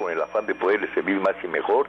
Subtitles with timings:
[0.00, 1.86] con el afán de poderle servir más y mejor,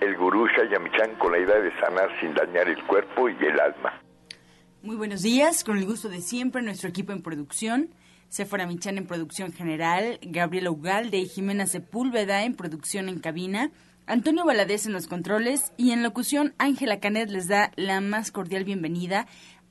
[0.00, 4.02] el gurú Shayamichan con la idea de sanar sin dañar el cuerpo y el alma.
[4.82, 7.94] Muy buenos días, con el gusto de siempre, nuestro equipo en producción.
[8.28, 13.70] Sephora Michan en producción general, Gabriela Ugalde y Jimena Sepúlveda en producción en cabina,
[14.06, 18.64] Antonio Valadez en los controles y en locución Ángela Canet les da la más cordial
[18.64, 19.28] bienvenida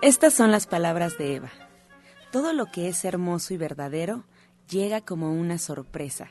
[0.00, 1.50] Estas son las palabras de Eva.
[2.30, 4.22] Todo lo que es hermoso y verdadero
[4.70, 6.30] llega como una sorpresa.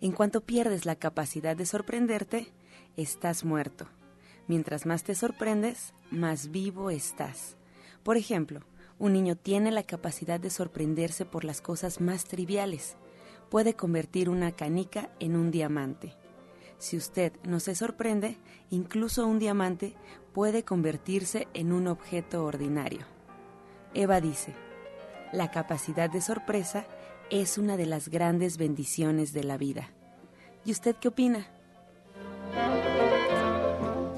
[0.00, 2.52] En cuanto pierdes la capacidad de sorprenderte,
[2.96, 3.86] estás muerto.
[4.48, 7.56] Mientras más te sorprendes, más vivo estás.
[8.02, 8.62] Por ejemplo,
[8.98, 12.96] un niño tiene la capacidad de sorprenderse por las cosas más triviales.
[13.50, 16.16] Puede convertir una canica en un diamante.
[16.78, 18.36] Si usted no se sorprende,
[18.70, 19.94] incluso un diamante
[20.32, 23.06] puede convertirse en un objeto ordinario.
[23.94, 24.54] Eva dice,
[25.32, 26.86] la capacidad de sorpresa
[27.30, 29.90] es una de las grandes bendiciones de la vida.
[30.64, 31.46] ¿Y usted qué opina?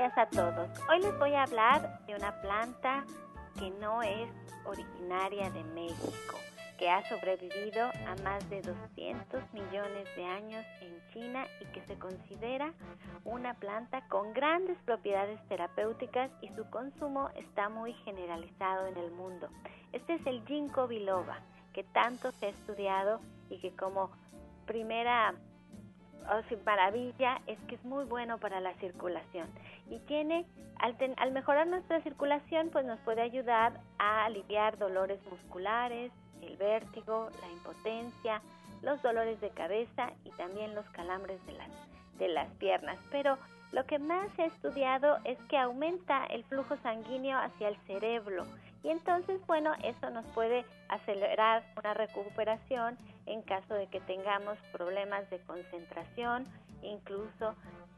[0.00, 0.70] Días a todos.
[0.88, 3.04] Hoy les voy a hablar de una planta
[3.58, 4.30] que no es
[4.64, 6.38] originaria de México,
[6.78, 11.98] que ha sobrevivido a más de 200 millones de años en China y que se
[11.98, 12.72] considera
[13.26, 19.50] una planta con grandes propiedades terapéuticas y su consumo está muy generalizado en el mundo.
[19.92, 21.40] Este es el ginkgo biloba,
[21.74, 24.10] que tanto se ha estudiado y que como
[24.64, 25.34] primera
[26.30, 29.48] oh, maravilla es que es muy bueno para la circulación
[29.88, 30.46] y tiene,
[30.78, 37.30] al, al mejorar nuestra circulación, pues nos puede ayudar a aliviar dolores musculares, el vértigo,
[37.40, 38.40] la impotencia,
[38.82, 41.70] los dolores de cabeza y también los calambres de las,
[42.18, 42.98] de las piernas.
[43.10, 43.36] Pero
[43.72, 48.44] lo que más ha estudiado es que aumenta el flujo sanguíneo hacia el cerebro
[48.82, 52.96] y entonces, bueno, eso nos puede acelerar una recuperación
[53.26, 56.46] en caso de que tengamos problemas de concentración,
[56.82, 57.54] incluso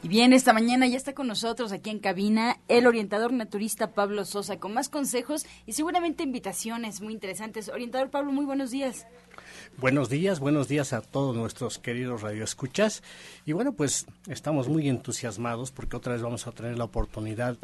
[0.00, 4.24] Y bien, esta mañana ya está con nosotros aquí en cabina el orientador naturista Pablo
[4.24, 7.68] Sosa con más consejos y seguramente invitaciones muy interesantes.
[7.68, 9.08] Orientador Pablo, muy buenos días.
[9.76, 13.02] Buenos días, buenos días a todos nuestros queridos radioescuchas.
[13.44, 17.56] Y bueno, pues estamos muy entusiasmados porque otra vez vamos a tener la oportunidad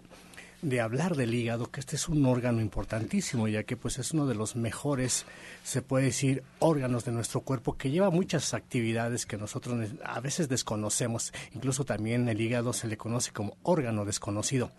[0.65, 4.27] de hablar del hígado, que este es un órgano importantísimo, ya que pues es uno
[4.27, 5.27] de los mejores,
[5.63, 10.49] se puede decir, órganos de nuestro cuerpo que lleva muchas actividades que nosotros a veces
[10.49, 11.33] desconocemos.
[11.53, 14.73] Incluso también el hígado se le conoce como órgano desconocido.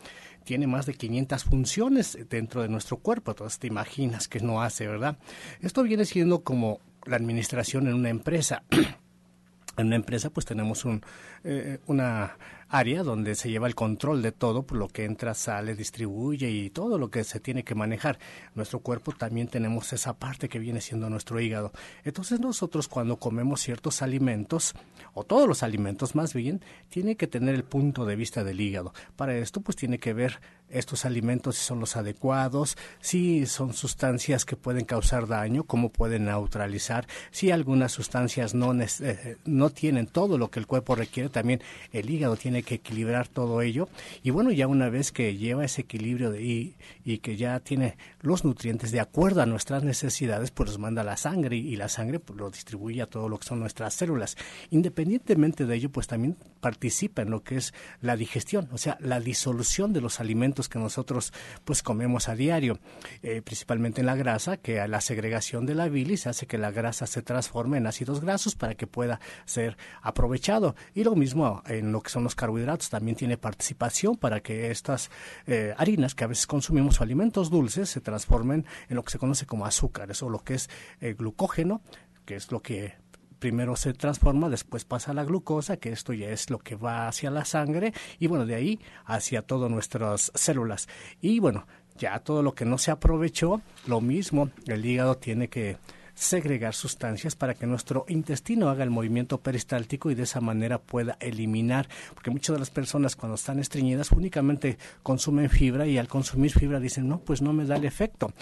[0.44, 4.88] Tiene más de 500 funciones dentro de nuestro cuerpo, entonces te imaginas que no hace,
[4.88, 5.20] ¿verdad?
[5.62, 8.64] Esto viene siendo como la administración en una empresa.
[9.78, 11.04] en una empresa pues tenemos un,
[11.44, 12.38] eh, una
[12.70, 16.70] área donde se lleva el control de todo, por lo que entra, sale, distribuye y
[16.70, 18.20] todo lo que se tiene que manejar.
[18.54, 21.72] Nuestro cuerpo también tenemos esa parte que viene siendo nuestro hígado.
[22.04, 24.74] Entonces nosotros cuando comemos ciertos alimentos,
[25.14, 28.94] o todos los alimentos más bien, tiene que tener el punto de vista del hígado.
[29.16, 30.40] Para esto pues tiene que ver
[30.70, 36.26] estos alimentos si son los adecuados, si son sustancias que pueden causar daño, cómo pueden
[36.26, 41.62] neutralizar, si algunas sustancias no, eh, no tienen todo lo que el cuerpo requiere, también
[41.92, 43.88] el hígado tiene que equilibrar todo ello.
[44.24, 47.98] Y bueno, ya una vez que lleva ese equilibrio de, y, y que ya tiene
[48.22, 52.20] los nutrientes de acuerdo a nuestras necesidades, pues los manda la sangre y, la sangre
[52.20, 54.38] pues, lo distribuye a todo lo que son nuestras células.
[54.72, 59.20] Independientemente de ello, pues también participa en lo que es la digestión, o sea, la
[59.20, 62.80] disolución de los alimentos que nosotros pues comemos a diario,
[63.22, 66.72] eh, principalmente en la grasa, que a la segregación de la bilis hace que la
[66.72, 70.76] grasa se transforme en ácidos grasos para que pueda ser aprovechado.
[70.94, 75.12] Y lo mismo en lo que son los carbohidratos, también tiene participación para que estas
[75.48, 79.20] eh, harinas que a veces consumimos o alimentos dulces se transformen en lo que se
[79.20, 80.70] conoce como azúcares o lo que es
[81.00, 81.82] el glucógeno,
[82.26, 82.96] que es lo que
[83.46, 87.30] primero se transforma, después pasa la glucosa, que esto ya es lo que va hacia
[87.30, 90.90] la sangre y bueno, de ahí hacia todas nuestras células.
[91.22, 95.78] Y bueno, ya todo lo que no se aprovechó, lo mismo, el hígado tiene que
[96.16, 101.16] segregar sustancias para que nuestro intestino haga el movimiento peristáltico y de esa manera pueda
[101.20, 106.52] eliminar, porque muchas de las personas cuando están estreñidas únicamente consumen fibra y al consumir
[106.52, 108.34] fibra dicen, no, pues no me da el efecto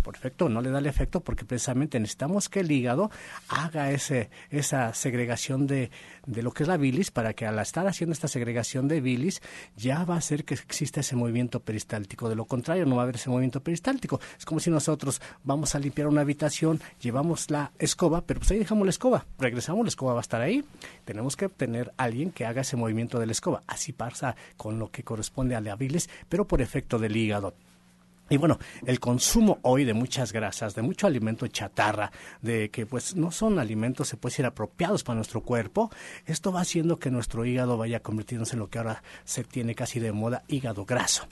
[0.00, 3.10] perfecto, no le da el efecto porque precisamente necesitamos que el hígado
[3.48, 5.90] haga ese, esa segregación de,
[6.26, 9.40] de lo que es la bilis para que al estar haciendo esta segregación de bilis
[9.76, 12.28] ya va a hacer que exista ese movimiento peristáltico.
[12.28, 14.20] De lo contrario, no va a haber ese movimiento peristáltico.
[14.38, 18.58] Es como si nosotros vamos a limpiar una habitación, llevamos la escoba, pero pues ahí
[18.58, 20.64] dejamos la escoba, regresamos, la escoba va a estar ahí.
[21.04, 23.62] Tenemos que tener alguien que haga ese movimiento de la escoba.
[23.66, 27.54] Así pasa con lo que corresponde a la bilis, pero por efecto del hígado.
[28.32, 33.14] Y bueno, el consumo hoy de muchas grasas, de mucho alimento chatarra, de que pues
[33.14, 35.90] no son alimentos, se puede decir, apropiados para nuestro cuerpo,
[36.24, 40.00] esto va haciendo que nuestro hígado vaya convirtiéndose en lo que ahora se tiene casi
[40.00, 41.28] de moda, hígado graso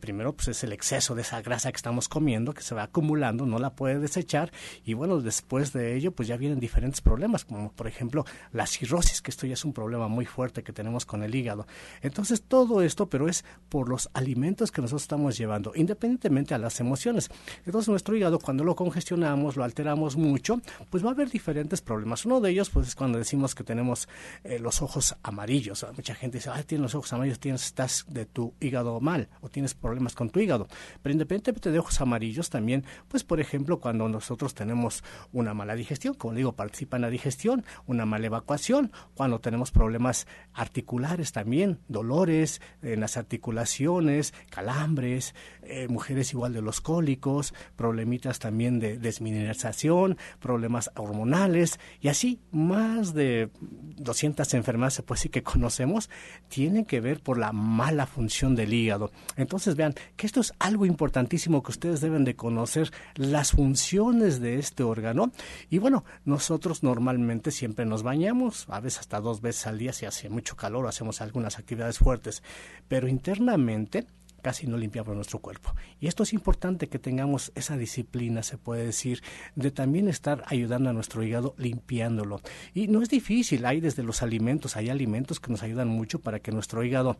[0.00, 3.46] primero pues es el exceso de esa grasa que estamos comiendo que se va acumulando,
[3.46, 4.52] no la puede desechar
[4.84, 9.22] y bueno, después de ello pues ya vienen diferentes problemas, como por ejemplo la cirrosis,
[9.22, 11.66] que esto ya es un problema muy fuerte que tenemos con el hígado.
[12.02, 16.80] Entonces todo esto, pero es por los alimentos que nosotros estamos llevando, independientemente a las
[16.80, 17.30] emociones.
[17.64, 20.60] Entonces nuestro hígado cuando lo congestionamos, lo alteramos mucho,
[20.90, 22.26] pues va a haber diferentes problemas.
[22.26, 24.08] Uno de ellos pues es cuando decimos que tenemos
[24.44, 25.86] eh, los ojos amarillos.
[25.96, 29.48] Mucha gente dice, ay, tienes los ojos amarillos, tienes, estás de tu hígado mal o
[29.48, 30.68] tienes problemas con tu hígado.
[31.02, 36.14] Pero independientemente de ojos amarillos, también, pues por ejemplo, cuando nosotros tenemos una mala digestión,
[36.14, 42.60] como digo, participa en la digestión, una mala evacuación, cuando tenemos problemas articulares también, dolores
[42.82, 50.90] en las articulaciones, calambres, eh, mujeres igual de los cólicos, problemitas también de desmineralización, problemas
[50.96, 56.10] hormonales y así más de 200 enfermedades, puede decir que conocemos,
[56.48, 59.10] tienen que ver por la mala función del hígado.
[59.36, 64.58] Entonces, vean que esto es algo importantísimo que ustedes deben de conocer, las funciones de
[64.58, 65.32] este órgano.
[65.70, 70.06] Y bueno, nosotros normalmente siempre nos bañamos, a veces hasta dos veces al día si
[70.06, 72.42] hace mucho calor o hacemos algunas actividades fuertes,
[72.88, 74.06] pero internamente
[74.42, 75.74] casi no limpiamos nuestro cuerpo.
[76.00, 79.22] Y esto es importante que tengamos esa disciplina, se puede decir,
[79.56, 82.40] de también estar ayudando a nuestro hígado limpiándolo.
[82.74, 86.40] Y no es difícil, hay desde los alimentos, hay alimentos que nos ayudan mucho para
[86.40, 87.18] que nuestro hígado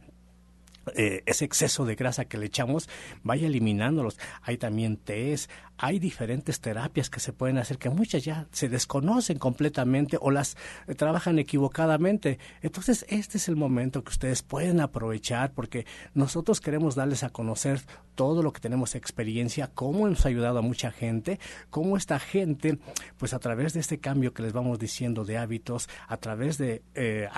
[0.97, 2.89] eh, ese exceso de grasa que le echamos
[3.23, 4.19] vaya eliminándolos.
[4.43, 5.49] Hay también tés,
[5.79, 10.57] hay diferentes terapias que se pueden hacer que muchas ya se desconocen completamente o las
[10.87, 12.39] eh, trabajan equivocadamente.
[12.63, 17.81] Entonces, este es el momento que ustedes pueden aprovechar porque nosotros queremos darles a conocer
[18.17, 21.39] todo lo que tenemos experiencia, cómo hemos ayudado a mucha gente,
[21.71, 22.79] cómo esta gente,
[23.17, 26.83] pues a través de este cambio que les vamos diciendo de hábitos, a través de,
[26.97, 27.29] eh,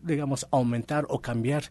[0.00, 1.64] digamos, aumentar o cambiar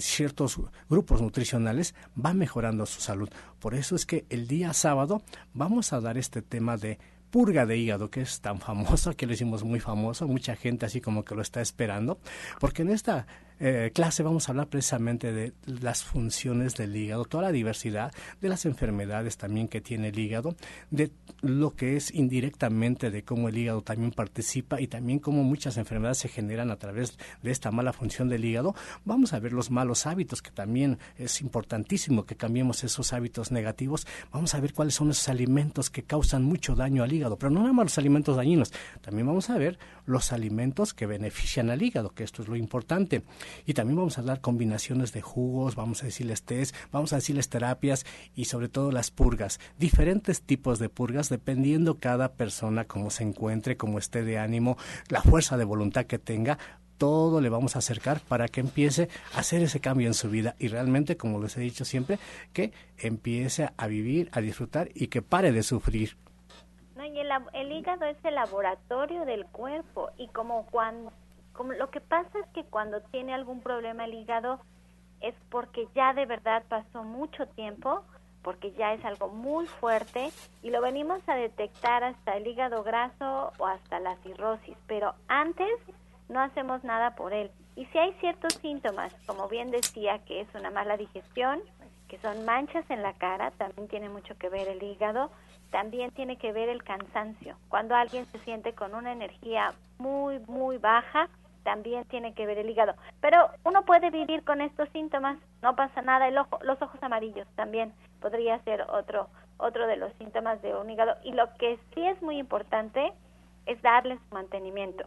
[0.00, 3.30] ciertos grupos nutricionales, va mejorando su salud.
[3.60, 5.22] Por eso es que el día sábado
[5.54, 6.98] vamos a dar este tema de
[7.30, 11.00] purga de hígado, que es tan famoso, que le hicimos muy famoso, mucha gente así
[11.00, 12.18] como que lo está esperando,
[12.58, 13.26] porque en esta
[13.60, 18.48] eh, clase vamos a hablar precisamente de las funciones del hígado, toda la diversidad de
[18.48, 20.56] las enfermedades también que tiene el hígado,
[20.90, 21.10] de
[21.42, 26.18] lo que es indirectamente de cómo el hígado también participa y también cómo muchas enfermedades
[26.18, 28.74] se generan a través de esta mala función del hígado.
[29.04, 34.06] Vamos a ver los malos hábitos, que también es importantísimo que cambiemos esos hábitos negativos.
[34.32, 37.60] Vamos a ver cuáles son esos alimentos que causan mucho daño al hígado, pero no
[37.60, 42.10] nada más los alimentos dañinos, también vamos a ver los alimentos que benefician al hígado,
[42.10, 43.22] que esto es lo importante.
[43.66, 47.48] Y también vamos a dar combinaciones de jugos, vamos a decirles test, vamos a decirles
[47.48, 49.60] terapias y sobre todo las purgas.
[49.78, 54.76] Diferentes tipos de purgas dependiendo cada persona cómo se encuentre, cómo esté de ánimo,
[55.08, 56.58] la fuerza de voluntad que tenga
[57.00, 60.54] todo le vamos a acercar para que empiece a hacer ese cambio en su vida
[60.58, 62.18] y realmente, como les he dicho siempre,
[62.52, 66.18] que empiece a vivir, a disfrutar y que pare de sufrir.
[66.96, 71.10] No, y el, el hígado es el laboratorio del cuerpo y como cuando
[71.64, 74.60] lo que pasa es que cuando tiene algún problema el hígado
[75.20, 78.02] es porque ya de verdad pasó mucho tiempo,
[78.42, 80.30] porque ya es algo muy fuerte
[80.62, 85.68] y lo venimos a detectar hasta el hígado graso o hasta la cirrosis, pero antes
[86.28, 87.50] no hacemos nada por él.
[87.76, 91.60] Y si hay ciertos síntomas, como bien decía, que es una mala digestión,
[92.08, 95.30] que son manchas en la cara, también tiene mucho que ver el hígado,
[95.70, 97.56] también tiene que ver el cansancio.
[97.68, 101.28] Cuando alguien se siente con una energía muy, muy baja,
[101.62, 102.94] también tiene que ver el hígado.
[103.20, 106.28] Pero uno puede vivir con estos síntomas, no pasa nada.
[106.28, 110.90] El ojo, los ojos amarillos también podría ser otro, otro de los síntomas de un
[110.90, 111.16] hígado.
[111.24, 113.12] Y lo que sí es muy importante
[113.66, 115.04] es darle su mantenimiento.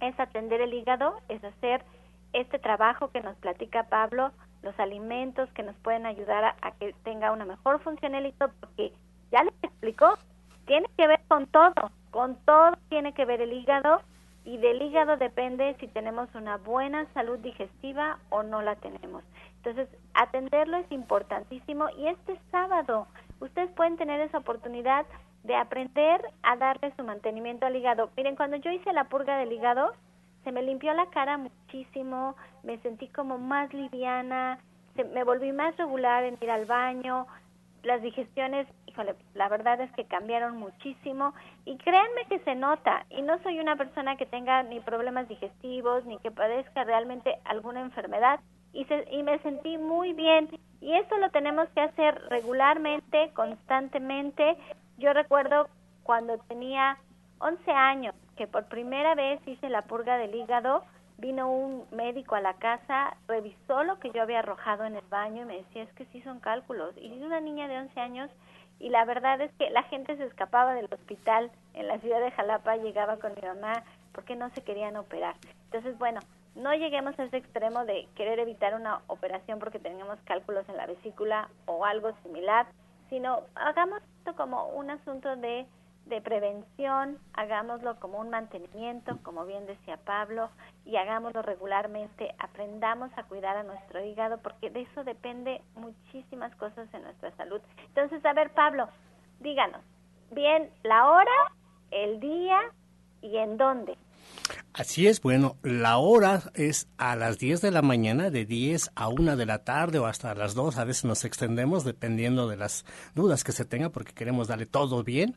[0.00, 1.84] Es atender el hígado, es hacer
[2.32, 6.94] este trabajo que nos platica Pablo, los alimentos que nos pueden ayudar a, a que
[7.02, 8.92] tenga una mejor función el hígado, porque
[9.32, 10.14] ya les explicó,
[10.66, 11.72] tiene que ver con todo,
[12.10, 14.00] con todo tiene que ver el hígado
[14.44, 19.22] y del hígado depende si tenemos una buena salud digestiva o no la tenemos.
[19.56, 23.06] Entonces, atenderlo es importantísimo y este sábado
[23.40, 25.06] ustedes pueden tener esa oportunidad
[25.44, 28.10] de aprender a darle su mantenimiento al hígado.
[28.16, 29.92] Miren, cuando yo hice la purga del hígado,
[30.44, 34.58] se me limpió la cara muchísimo, me sentí como más liviana,
[35.12, 37.26] me volví más regular en ir al baño,
[37.82, 41.34] las digestiones, híjole, la verdad es que cambiaron muchísimo
[41.64, 43.06] y créanme que se nota.
[43.10, 47.80] Y no soy una persona que tenga ni problemas digestivos ni que padezca realmente alguna
[47.80, 48.40] enfermedad.
[48.72, 50.48] Y, y me sentí muy bien.
[50.80, 54.56] Y esto lo tenemos que hacer regularmente, constantemente.
[54.98, 55.68] Yo recuerdo
[56.02, 56.98] cuando tenía
[57.40, 60.82] 11 años que por primera vez hice la purga del hígado,
[61.20, 65.42] vino un médico a la casa, revisó lo que yo había arrojado en el baño
[65.42, 66.94] y me decía, es que sí son cálculos.
[66.96, 68.30] Y una niña de 11 años
[68.80, 72.30] y la verdad es que la gente se escapaba del hospital en la ciudad de
[72.30, 75.36] Jalapa, llegaba con mi mamá porque no se querían operar.
[75.66, 76.20] Entonces, bueno,
[76.56, 80.86] no lleguemos a ese extremo de querer evitar una operación porque tenemos cálculos en la
[80.86, 82.66] vesícula o algo similar,
[83.10, 85.66] sino hagamos esto como un asunto de
[86.10, 90.50] de prevención, hagámoslo como un mantenimiento, como bien decía Pablo,
[90.84, 96.92] y hagámoslo regularmente, aprendamos a cuidar a nuestro hígado, porque de eso depende muchísimas cosas
[96.92, 97.62] en nuestra salud.
[97.86, 98.88] Entonces, a ver, Pablo,
[99.38, 99.80] díganos,
[100.32, 101.52] bien, la hora,
[101.90, 102.60] el día
[103.22, 103.96] y en dónde.
[104.80, 109.08] Así es, bueno, la hora es a las 10 de la mañana, de 10 a
[109.08, 112.86] 1 de la tarde o hasta las 2, a veces nos extendemos dependiendo de las
[113.14, 115.36] dudas que se tenga porque queremos darle todo bien.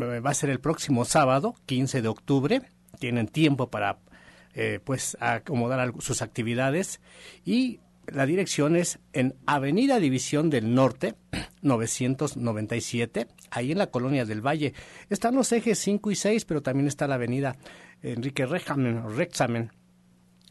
[0.00, 2.62] Eh, va a ser el próximo sábado, 15 de octubre,
[3.00, 3.98] tienen tiempo para
[4.54, 7.00] eh, pues acomodar sus actividades
[7.44, 11.14] y la dirección es en Avenida División del Norte,
[11.62, 14.74] 997, ahí en la colonia del Valle.
[15.08, 17.56] Están los ejes 5 y 6, pero también está la avenida
[18.04, 19.02] Enrique Rexamen,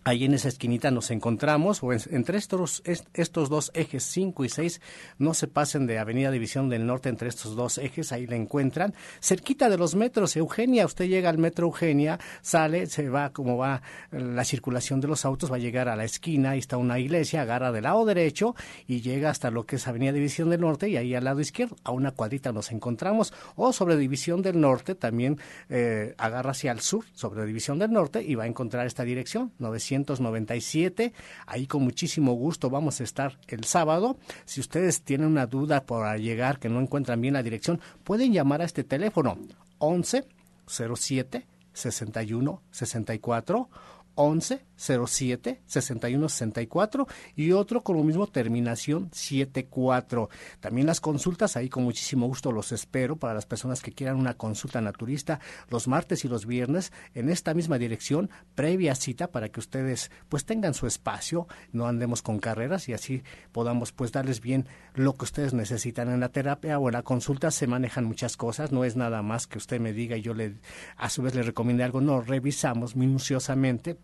[0.03, 2.81] Ahí en esa esquinita nos encontramos, o entre estos,
[3.13, 4.81] estos dos ejes 5 y 6,
[5.19, 8.95] no se pasen de Avenida División del Norte entre estos dos ejes, ahí la encuentran.
[9.21, 13.83] Cerquita de los metros, Eugenia, usted llega al metro Eugenia, sale, se va como va
[14.09, 17.43] la circulación de los autos, va a llegar a la esquina, ahí está una iglesia,
[17.43, 18.55] agarra del lado derecho
[18.87, 21.75] y llega hasta lo que es Avenida División del Norte y ahí al lado izquierdo,
[21.83, 23.33] a una cuadrita nos encontramos.
[23.55, 25.37] O sobre División del Norte, también
[25.69, 29.51] eh, agarra hacia el sur, sobre División del Norte y va a encontrar esta dirección,
[29.59, 31.13] 900 1997.
[31.45, 34.17] Ahí con muchísimo gusto vamos a estar el sábado.
[34.45, 38.61] Si ustedes tienen una duda por llegar, que no encuentran bien la dirección, pueden llamar
[38.61, 39.37] a este teléfono
[39.79, 40.25] 11
[40.67, 43.69] 07 61 64
[44.15, 50.29] 11 07 61 64 y otro con lo mismo terminación 74.
[50.59, 54.33] También las consultas, ahí con muchísimo gusto los espero para las personas que quieran una
[54.33, 55.39] consulta naturista
[55.69, 60.45] los martes y los viernes en esta misma dirección, previa cita para que ustedes pues
[60.45, 65.25] tengan su espacio, no andemos con carreras y así podamos pues darles bien lo que
[65.25, 68.95] ustedes necesitan en la terapia o en la consulta se manejan muchas cosas, no es
[68.95, 70.55] nada más que usted me diga y yo le
[70.97, 73.97] a su vez le recomiende algo, no, revisamos minuciosamente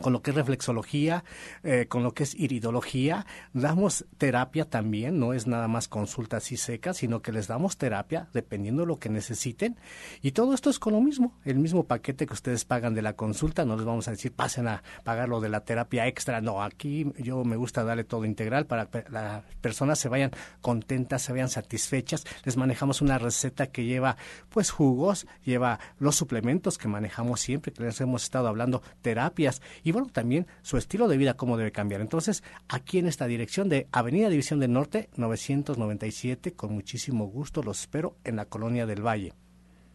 [0.00, 1.24] con lo que es reflexología,
[1.62, 3.26] eh, con lo que es iridología.
[3.52, 8.28] Damos terapia también, no es nada más consultas y secas, sino que les damos terapia
[8.32, 9.76] dependiendo de lo que necesiten.
[10.22, 13.14] Y todo esto es con lo mismo, el mismo paquete que ustedes pagan de la
[13.14, 16.62] consulta, no les vamos a decir pasen a pagar lo de la terapia extra, no,
[16.62, 21.32] aquí yo me gusta darle todo integral para que las personas se vayan contentas, se
[21.32, 22.24] vayan satisfechas.
[22.44, 24.16] Les manejamos una receta que lleva
[24.50, 29.60] pues jugos, lleva los suplementos que manejamos siempre, que les hemos estado hablando, terapias
[29.92, 32.00] bueno, también su estilo de vida, cómo debe cambiar.
[32.00, 37.80] Entonces, aquí en esta dirección de Avenida División del Norte, 997, con muchísimo gusto los
[37.80, 39.32] espero en la Colonia del Valle.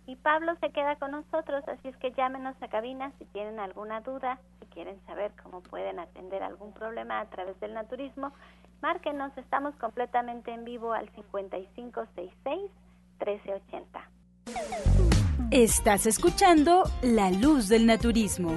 [0.06, 4.02] Y Pablo se queda con nosotros, así es que llámenos a cabina si tienen alguna
[4.02, 8.34] duda, si quieren saber cómo pueden atender algún problema a través del naturismo.
[8.82, 13.86] Márquenos, estamos completamente en vivo al 5566-1380.
[15.52, 18.54] Estás escuchando La Luz del Naturismo.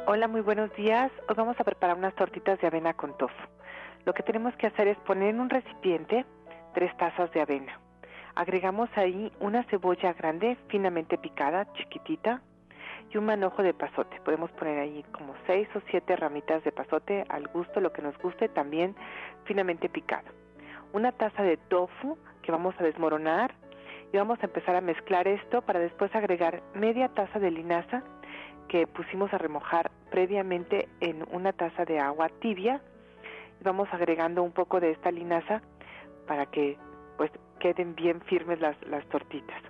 [0.07, 1.11] Hola, muy buenos días.
[1.27, 3.33] Hoy vamos a preparar unas tortitas de avena con tofu.
[4.05, 6.27] Lo que tenemos que hacer es poner en un recipiente
[6.75, 7.79] tres tazas de avena.
[8.35, 12.43] Agregamos ahí una cebolla grande, finamente picada, chiquitita,
[13.09, 14.21] y un manojo de pasote.
[14.21, 18.15] Podemos poner ahí como seis o siete ramitas de pasote al gusto, lo que nos
[18.19, 18.95] guste, también
[19.45, 20.27] finamente picado.
[20.93, 23.55] Una taza de tofu que vamos a desmoronar
[24.13, 28.03] y vamos a empezar a mezclar esto para después agregar media taza de linaza
[28.67, 32.79] que pusimos a remojar previamente en una taza de agua tibia
[33.59, 35.61] vamos agregando un poco de esta linaza
[36.25, 36.77] para que
[37.17, 39.61] pues queden bien firmes las, las tortitas.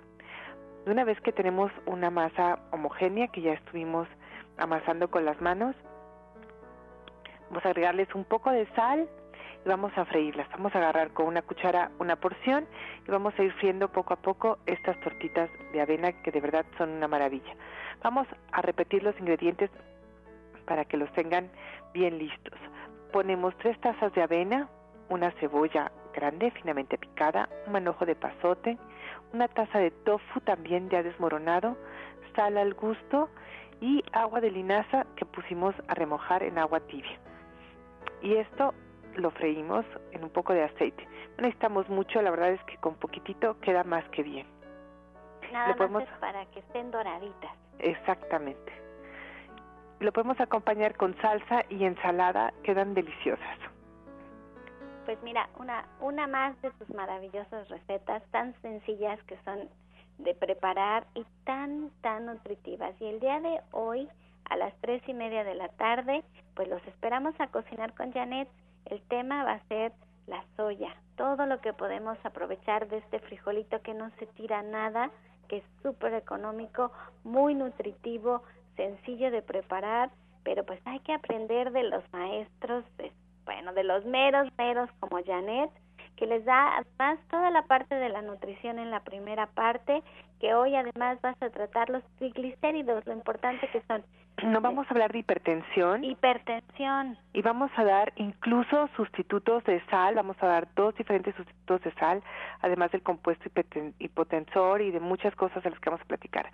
[0.86, 4.06] Una vez que tenemos una masa homogénea que ya estuvimos
[4.56, 5.74] amasando con las manos,
[7.48, 9.08] vamos a agregarles un poco de sal
[9.64, 10.48] y vamos a freírlas.
[10.52, 12.68] Vamos a agarrar con una cuchara una porción
[13.04, 16.64] y vamos a ir friendo poco a poco estas tortitas de avena que de verdad
[16.78, 17.52] son una maravilla.
[18.00, 19.70] Vamos a repetir los ingredientes
[20.66, 21.50] para que los tengan
[21.92, 22.58] bien listos.
[23.12, 24.68] Ponemos tres tazas de avena,
[25.08, 28.78] una cebolla grande finamente picada, un manojo de pasote,
[29.32, 31.76] una taza de tofu también ya desmoronado,
[32.34, 33.28] sal al gusto
[33.80, 37.18] y agua de linaza que pusimos a remojar en agua tibia.
[38.22, 38.74] Y esto
[39.14, 41.06] lo freímos en un poco de aceite.
[41.36, 44.46] No necesitamos mucho, la verdad es que con poquitito queda más que bien.
[45.52, 47.52] Nada más es para que estén doraditas.
[47.78, 48.85] Exactamente.
[50.00, 53.58] Lo podemos acompañar con salsa y ensalada, quedan deliciosas.
[55.06, 59.68] Pues mira, una, una más de sus maravillosas recetas, tan sencillas que son
[60.18, 62.94] de preparar y tan, tan nutritivas.
[63.00, 64.08] Y el día de hoy,
[64.50, 68.48] a las tres y media de la tarde, pues los esperamos a cocinar con Janet.
[68.86, 69.92] El tema va a ser
[70.26, 75.10] la soya, todo lo que podemos aprovechar de este frijolito que no se tira nada,
[75.48, 76.90] que es súper económico,
[77.24, 78.42] muy nutritivo,
[78.76, 80.10] sencillo de preparar,
[80.44, 82.84] pero pues hay que aprender de los maestros,
[83.44, 85.70] bueno, de los meros, meros como Janet,
[86.16, 90.02] que les da además toda la parte de la nutrición en la primera parte,
[90.40, 94.02] que hoy además vas a tratar los triglicéridos, lo importante que son.
[94.44, 96.04] No vamos a hablar de hipertensión.
[96.04, 97.16] Hipertensión.
[97.32, 101.92] Y vamos a dar incluso sustitutos de sal, vamos a dar dos diferentes sustitutos de
[101.98, 102.22] sal,
[102.60, 103.48] además del compuesto
[103.98, 106.50] hipotensor y de muchas cosas de las que vamos a platicar.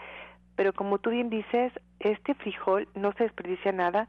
[0.55, 4.09] Pero como tú bien dices, este frijol no se desperdicia nada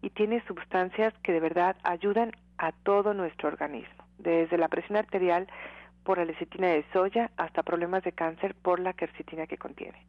[0.00, 5.46] y tiene sustancias que de verdad ayudan a todo nuestro organismo, desde la presión arterial
[6.04, 10.04] por la lecitina de soya hasta problemas de cáncer por la quercetina que contiene.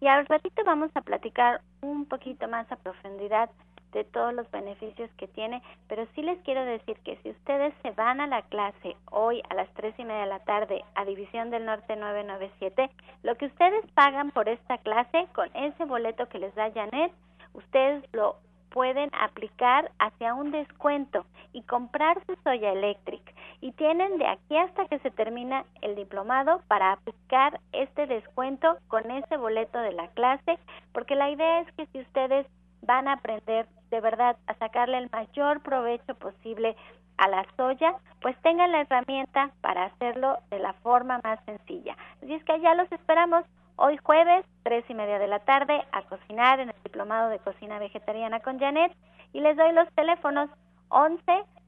[0.00, 3.50] Y al ratito vamos a platicar un poquito más a profundidad
[3.92, 7.90] de todos los beneficios que tiene, pero sí les quiero decir que si ustedes se
[7.92, 11.50] van a la clase hoy a las tres y media de la tarde a División
[11.50, 12.90] del Norte 997,
[13.22, 17.12] lo que ustedes pagan por esta clase con ese boleto que les da Janet,
[17.54, 18.36] ustedes lo
[18.70, 23.22] pueden aplicar hacia un descuento y comprar su Soya Electric.
[23.60, 29.10] Y tienen de aquí hasta que se termina el diplomado para aplicar este descuento con
[29.10, 30.58] ese boleto de la clase,
[30.92, 32.46] porque la idea es que si ustedes
[32.82, 36.76] van a aprender de verdad a sacarle el mayor provecho posible
[37.16, 41.96] a la soya, pues tengan la herramienta para hacerlo de la forma más sencilla.
[42.22, 43.44] Así es que allá los esperamos
[43.78, 47.78] hoy jueves, tres y media de la tarde, a cocinar en el Diplomado de Cocina
[47.78, 48.92] Vegetariana con Janet
[49.32, 50.50] y les doy los teléfonos
[50.88, 51.22] 11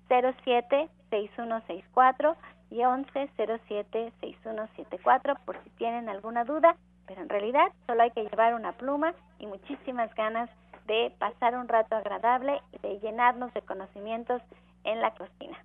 [0.09, 2.37] 07 6164
[2.71, 8.25] y 11 07 6174 por si tienen alguna duda, pero en realidad solo hay que
[8.25, 10.51] llevar una pluma y muchísimas ganas
[10.87, 14.43] de pasar un rato agradable y de llenarnos de conocimientos
[14.83, 15.65] en la cocina.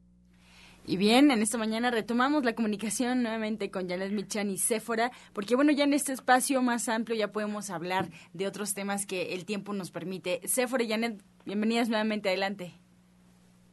[0.83, 5.55] Y bien, en esta mañana retomamos la comunicación nuevamente con Janet Michan y Séfora, porque
[5.55, 9.45] bueno, ya en este espacio más amplio ya podemos hablar de otros temas que el
[9.45, 10.41] tiempo nos permite.
[10.47, 12.73] Séfora y Janet, bienvenidas nuevamente, adelante.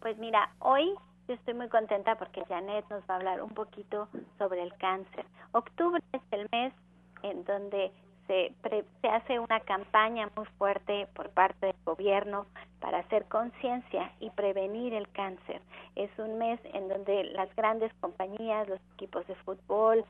[0.01, 0.85] Pues mira, hoy
[1.29, 5.25] yo estoy muy contenta porque Janet nos va a hablar un poquito sobre el cáncer.
[5.53, 6.75] Octubre es el mes
[7.23, 7.91] en donde
[8.29, 8.53] se,
[9.01, 12.47] se hace una campaña muy fuerte por parte del gobierno
[12.81, 15.61] para hacer conciencia y prevenir el cáncer.
[15.97, 20.05] Es un mes en donde las grandes compañías, los equipos de fútbol,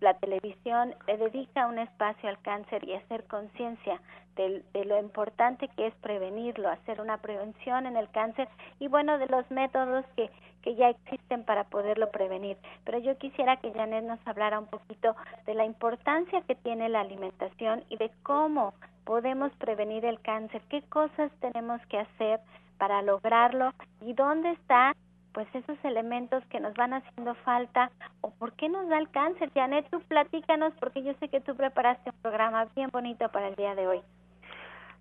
[0.00, 4.00] la televisión le dedica un espacio al cáncer y hacer conciencia
[4.36, 8.48] de, de, lo importante que es prevenirlo, hacer una prevención en el cáncer
[8.80, 10.30] y bueno, de los métodos que,
[10.62, 12.56] que ya existen para poderlo prevenir.
[12.84, 15.14] Pero yo quisiera que Janet nos hablara un poquito
[15.46, 20.82] de la importancia que tiene la alimentación y de cómo podemos prevenir el cáncer, qué
[20.82, 22.40] cosas tenemos que hacer
[22.78, 24.94] para lograrlo y dónde están
[25.34, 27.90] pues esos elementos que nos van haciendo falta
[28.22, 29.50] o por qué nos da el cáncer.
[29.52, 33.56] Janet, tú platícanos porque yo sé que tú preparaste un programa bien bonito para el
[33.56, 34.00] día de hoy.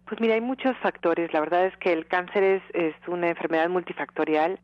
[0.06, 1.32] Pues mira, hay muchos factores.
[1.34, 4.60] La verdad es que el cáncer es, es una enfermedad multifactorial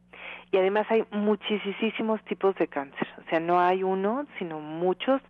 [0.51, 3.07] y además hay muchísimos tipos de cáncer.
[3.19, 5.21] O sea, no hay uno, sino muchos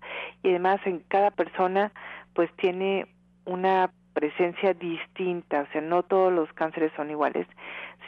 [0.41, 1.91] y además en cada persona
[2.33, 3.07] pues tiene
[3.45, 7.47] una presencia distinta, o sea, no todos los cánceres son iguales.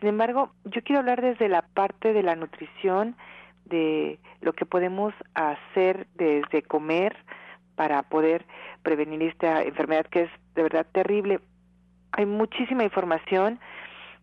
[0.01, 3.15] Sin embargo, yo quiero hablar desde la parte de la nutrición,
[3.65, 7.15] de lo que podemos hacer desde comer
[7.75, 8.47] para poder
[8.81, 11.39] prevenir esta enfermedad que es de verdad terrible.
[12.13, 13.59] Hay muchísima información,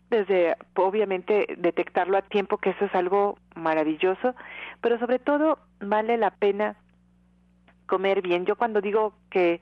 [0.09, 4.35] desde obviamente detectarlo a tiempo, que eso es algo maravilloso,
[4.81, 6.75] pero sobre todo vale la pena
[7.85, 8.45] comer bien.
[8.45, 9.61] Yo cuando digo que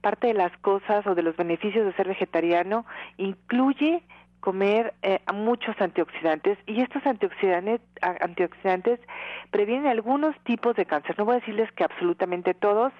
[0.00, 2.86] parte de las cosas o de los beneficios de ser vegetariano
[3.18, 4.02] incluye
[4.40, 9.00] comer eh, muchos antioxidantes y estos antioxidantes, antioxidantes
[9.50, 11.18] previenen algunos tipos de cáncer.
[11.18, 12.92] No voy a decirles que absolutamente todos,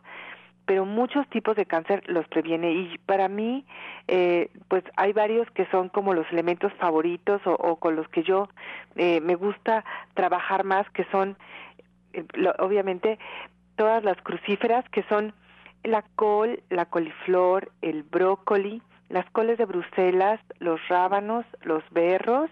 [0.69, 3.65] pero muchos tipos de cáncer los previene y para mí
[4.07, 8.51] eh, pues hay varios que son como los elementos favoritos o, con los que yo
[8.97, 11.39] eh, me gusta trabajar más que son
[12.13, 12.23] eh,
[12.59, 13.19] obviamente
[13.77, 15.33] todas las crucíferas que son
[15.85, 22.51] la col, la coliflor, el brócoli, las coles de Bruselas, los rábanos, los berros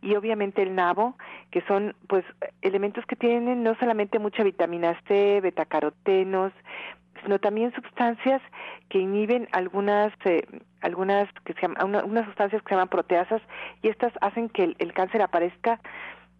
[0.00, 1.16] y obviamente el nabo,
[1.50, 2.24] que son pues
[2.60, 6.52] elementos que tienen no solamente mucha vitamina C, betacarotenos,
[7.22, 8.42] sino también sustancias
[8.88, 10.42] que inhiben algunas eh,
[10.80, 13.40] algunas que se llaman, unas sustancias que se llaman proteasas
[13.82, 15.80] y estas hacen que el, cáncer aparezca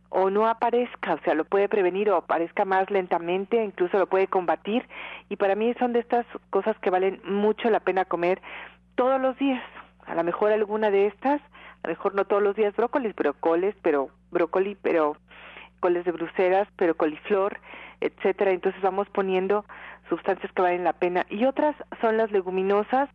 [0.09, 4.27] o no aparezca, o sea, lo puede prevenir o aparezca más lentamente, incluso lo puede
[4.27, 4.87] combatir
[5.29, 8.43] y para mí son de estas cosas que valen mucho la pena comer
[8.95, 9.63] todos los días.
[10.07, 11.41] A lo mejor alguna de estas,
[11.83, 15.17] a lo mejor no todos los días brócolis, pero coles, pero brócoli, pero
[15.81, 17.59] coles de Bruselas, pero coliflor,
[18.01, 18.53] etcétera.
[18.53, 19.65] Entonces vamos poniendo
[20.09, 21.27] sustancias que valen la pena.
[21.29, 23.09] Y otras son las leguminosas,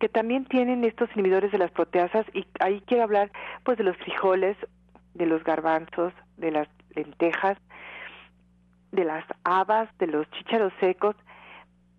[0.00, 3.30] que también tienen estos inhibidores de las proteasas, y ahí quiero hablar
[3.64, 4.56] pues de los frijoles,
[5.14, 7.58] de los garbanzos, de las lentejas,
[8.92, 11.16] de las habas, de los chícharos secos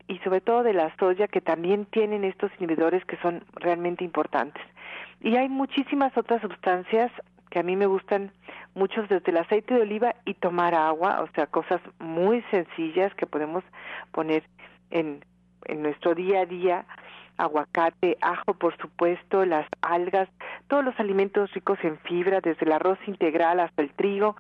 [0.10, 4.62] y sobre todo de la soya que también tienen estos inhibidores que son realmente importantes.
[5.22, 7.12] Y hay muchísimas otras sustancias
[7.52, 8.32] que a mí me gustan
[8.74, 13.28] muchos desde el aceite de oliva y tomar agua, o sea, cosas muy sencillas que
[13.28, 13.64] podemos
[14.12, 14.44] poner
[14.90, 15.24] en,
[15.66, 16.86] en nuestro día a día,
[17.38, 20.28] aguacate, ajo, por supuesto, las algas,
[20.68, 24.36] todos los alimentos ricos en fibra, desde el arroz integral hasta el trigo,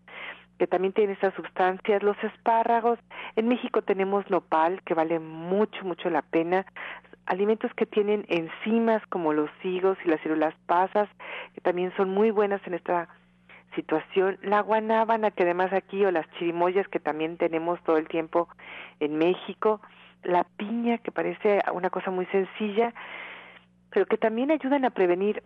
[0.60, 3.00] que también tiene esas sustancias, los espárragos,
[3.38, 6.66] en México tenemos nopal, que vale mucho, mucho la pena,
[7.26, 11.08] alimentos que tienen enzimas como los higos y las células pasas,
[11.56, 13.08] que también son muy buenas en esta
[13.74, 18.50] situación, la guanábana que además aquí o las chirimoyas que también tenemos todo el tiempo
[19.00, 19.80] en México,
[20.24, 22.94] la piña que parece una cosa muy sencilla,
[23.92, 25.42] pero que también ayudan a prevenir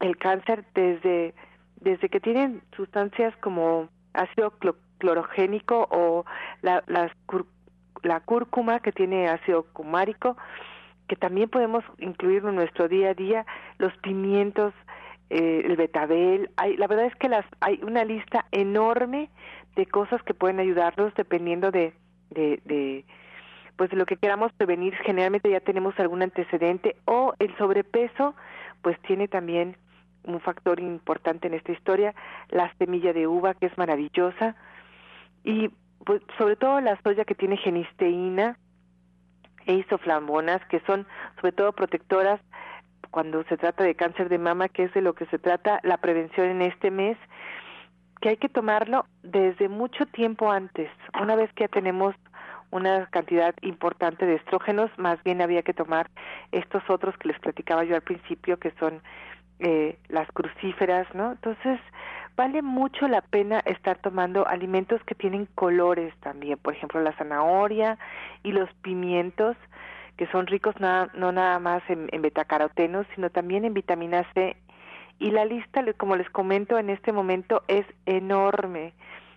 [0.00, 1.34] el cáncer desde
[1.76, 4.52] desde que tienen sustancias como ácido
[4.98, 6.24] clorogénico o
[6.62, 6.82] la,
[8.02, 10.36] la cúrcuma que tiene ácido cumárico
[11.10, 13.44] que también podemos incluir en nuestro día a día,
[13.78, 14.72] los pimientos,
[15.28, 16.50] eh, el betabel.
[16.56, 19.28] Hay, la verdad es que las, hay una lista enorme
[19.74, 21.94] de cosas que pueden ayudarnos dependiendo de,
[22.30, 23.04] de, de
[23.74, 24.94] pues de lo que queramos prevenir.
[25.04, 28.36] Generalmente ya tenemos algún antecedente o el sobrepeso,
[28.80, 29.76] pues tiene también
[30.24, 32.14] un factor importante en esta historia,
[32.48, 34.54] la semilla de uva que es maravillosa
[35.44, 35.70] y
[36.04, 38.56] pues sobre todo la soya que tiene genisteína,
[39.66, 41.06] e isoflamonas, que son
[41.36, 42.40] sobre todo protectoras
[43.10, 45.98] cuando se trata de cáncer de mama, que es de lo que se trata la
[45.98, 47.16] prevención en este mes,
[48.20, 50.90] que hay que tomarlo desde mucho tiempo antes.
[51.20, 52.14] Una vez que ya tenemos
[52.70, 56.08] una cantidad importante de estrógenos, más bien había que tomar
[56.52, 59.02] estos otros que les platicaba yo al principio, que son
[59.60, 61.32] eh, las crucíferas, ¿no?
[61.32, 61.78] Entonces,
[62.36, 67.98] vale mucho la pena estar tomando alimentos que tienen colores también, por ejemplo la zanahoria
[68.42, 69.56] y los pimientos,
[70.16, 74.56] que son ricos no nada más en, en betacarotenos, sino también en vitamina C.
[75.18, 78.94] Y la lista, como les comento en este momento, es enorme,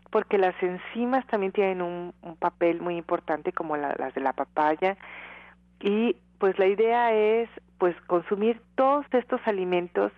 [0.09, 4.95] porque las enzimas también tienen un, papel muy importante, como las de la papaya.
[5.83, 10.13] Y pues la idea es pues consumir todos estos alimentos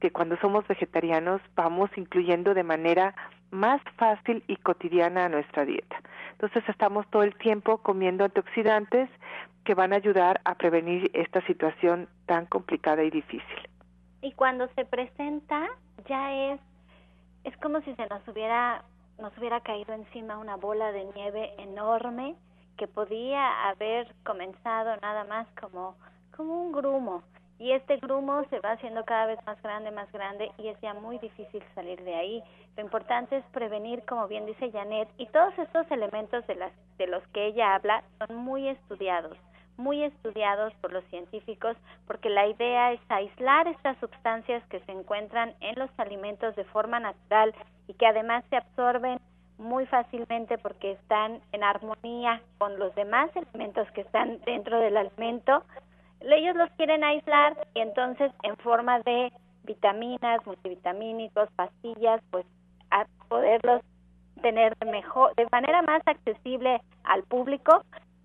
[0.00, 3.14] que cuando somos vegetarianos vamos incluyendo de manera
[3.50, 6.00] más fácil y cotidiana a nuestra dieta.
[6.30, 9.10] Entonces estamos todo el tiempo comiendo antioxidantes
[9.64, 13.68] que van a ayudar a prevenir esta situación tan complicada y difícil.
[14.22, 15.68] Y cuando se presenta
[16.08, 16.60] ya es
[17.42, 18.84] es como si se nos hubiera
[19.18, 22.36] nos hubiera caído encima una bola de nieve enorme
[22.76, 25.96] que podía haber comenzado nada más como
[26.36, 27.22] como un grumo
[27.60, 30.94] y este grumo se va haciendo cada vez más grande, más grande y es ya
[30.94, 32.42] muy difícil salir de ahí.
[32.74, 37.06] Lo importante es prevenir, como bien dice Janet, y todos estos elementos de, las, de
[37.06, 39.36] los que ella habla son muy estudiados,
[39.76, 45.54] muy estudiados por los científicos, porque la idea es aislar estas sustancias que se encuentran
[45.60, 47.54] en los alimentos de forma natural
[47.88, 49.20] y que además se absorben
[49.60, 55.62] muy fácilmente porque están en armonía con los demás elementos que están dentro del alimento.
[56.20, 59.32] Ellos los quieren aislar y entonces en forma de
[59.64, 62.46] vitaminas, multivitamínicos, pastillas, pues
[62.90, 63.82] a poderlos
[64.42, 67.84] tener mejor, de manera más accesible al público,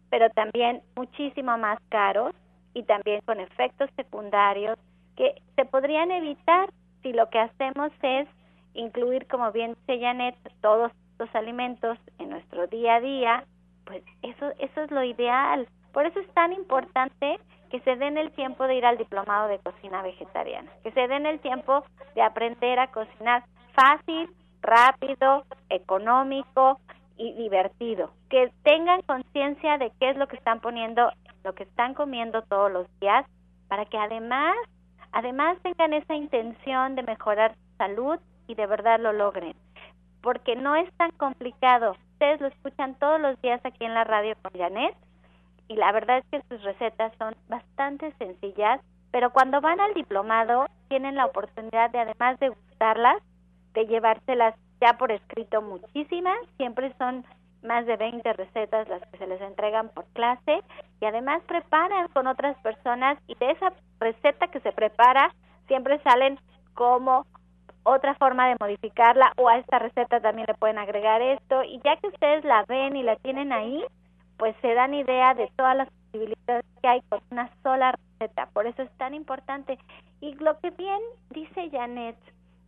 [0.09, 2.33] pero también muchísimo más caros
[2.73, 4.77] y también con efectos secundarios
[5.17, 6.69] que se podrían evitar
[7.01, 8.27] si lo que hacemos es
[8.73, 10.91] incluir, como bien dice Janet, todos
[11.33, 13.43] alimentos en nuestro día a día,
[13.85, 15.67] pues eso, eso es lo ideal.
[15.93, 19.59] Por eso es tan importante que se den el tiempo de ir al diplomado de
[19.59, 24.29] cocina vegetariana, que se den el tiempo de aprender a cocinar fácil,
[24.61, 26.79] rápido, económico
[27.17, 31.11] y divertido, que tengan conciencia de qué es lo que están poniendo,
[31.43, 33.25] lo que están comiendo todos los días,
[33.67, 34.55] para que además,
[35.11, 39.55] además tengan esa intención de mejorar su salud y de verdad lo logren,
[40.25, 41.95] porque no es tan complicado.
[42.13, 44.95] Ustedes lo escuchan todos los días aquí en la radio con Janet
[45.67, 50.65] y la verdad es que sus recetas son bastante sencillas, pero cuando van al diplomado
[50.87, 53.21] tienen la oportunidad de además de gustarlas,
[53.75, 57.23] de llevárselas ya por escrito muchísimas, siempre son
[57.61, 60.63] más de 20 recetas las que se les entregan por clase
[61.01, 65.35] y además preparan con otras personas y de esa receta que se prepara
[65.67, 66.39] siempre salen
[66.73, 67.27] como
[67.85, 71.95] otra forma de modificarla o a esta receta también le pueden agregar esto y ya
[71.97, 73.85] que ustedes la ven y la tienen ahí,
[74.37, 78.47] pues se dan idea de todas las posibilidades que hay con una sola receta.
[78.47, 79.77] Por eso es tan importante.
[80.19, 82.17] Y lo que bien dice Janet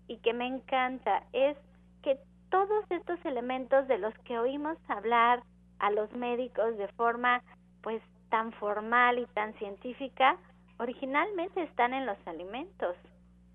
[0.07, 1.57] y que me encanta es
[2.03, 5.41] que todos estos elementos de los que oímos hablar
[5.79, 7.41] a los médicos de forma
[7.81, 10.37] pues tan formal y tan científica,
[10.77, 12.95] originalmente están en los alimentos.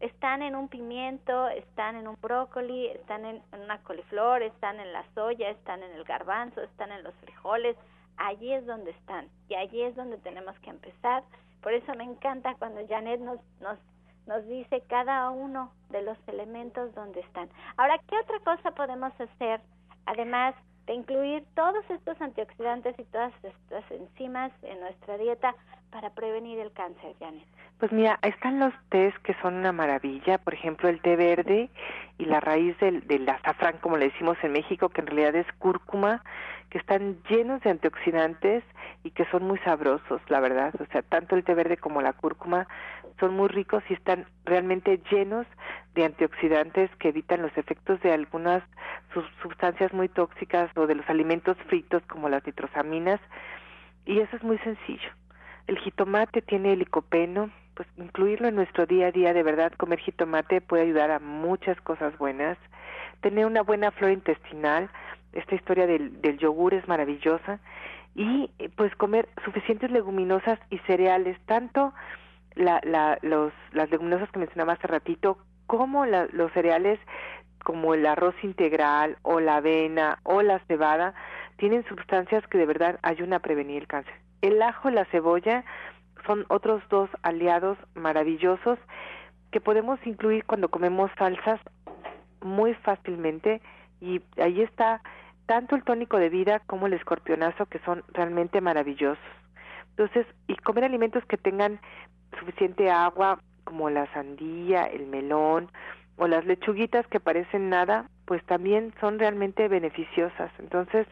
[0.03, 5.05] Están en un pimiento, están en un brócoli, están en una coliflor, están en la
[5.15, 7.77] soya, están en el garbanzo, están en los frijoles,
[8.17, 11.23] allí es donde están y allí es donde tenemos que empezar.
[11.62, 13.79] Por eso me encanta cuando Janet nos, nos,
[14.27, 17.49] nos dice cada uno de los elementos donde están.
[17.77, 19.61] Ahora, ¿qué otra cosa podemos hacer?
[20.07, 25.55] Además de incluir todos estos antioxidantes y todas estas enzimas en nuestra dieta
[25.93, 27.47] para prevenir el cáncer, Janet.
[27.79, 31.69] Pues mira, están los tés que son una maravilla, por ejemplo el té verde
[32.17, 35.53] y la raíz del, del azafrán, como le decimos en México, que en realidad es
[35.59, 36.23] cúrcuma,
[36.71, 38.65] que están llenos de antioxidantes
[39.05, 40.73] y que son muy sabrosos, la verdad.
[40.81, 42.67] O sea, tanto el té verde como la cúrcuma
[43.21, 45.47] son muy ricos y están realmente llenos
[45.95, 48.63] de antioxidantes que evitan los efectos de algunas
[49.43, 53.21] sustancias muy tóxicas o de los alimentos fritos como las nitrosaminas.
[54.07, 55.11] Y eso es muy sencillo.
[55.67, 60.61] El jitomate tiene licopeno, pues incluirlo en nuestro día a día, de verdad, comer jitomate
[60.61, 62.59] puede ayudar a muchas cosas buenas.
[63.21, 64.91] Tener una buena flora intestinal,
[65.33, 67.61] esta historia del, del yogur es maravillosa
[68.15, 71.95] y eh, pues comer suficientes leguminosas y cereales, tanto
[72.55, 76.99] la, la, los, las leguminosas que mencionaba hace ratito, como la, los cereales
[77.65, 81.15] como el arroz integral o la avena o la cebada,
[81.57, 84.15] tienen sustancias que de verdad ayudan a prevenir el cáncer.
[84.41, 85.65] El ajo la cebolla
[86.27, 88.79] son otros dos aliados maravillosos
[89.51, 91.61] que podemos incluir cuando comemos salsas
[92.41, 93.61] muy fácilmente
[94.01, 95.03] y ahí está
[95.47, 99.23] tanto el tónico de vida como el escorpionazo que son realmente maravillosos.
[99.91, 101.79] Entonces, y comer alimentos que tengan
[102.39, 105.71] suficiente agua como la sandía, el melón
[106.17, 110.51] o las lechuguitas que parecen nada, pues también son realmente beneficiosas.
[110.59, 111.07] Entonces,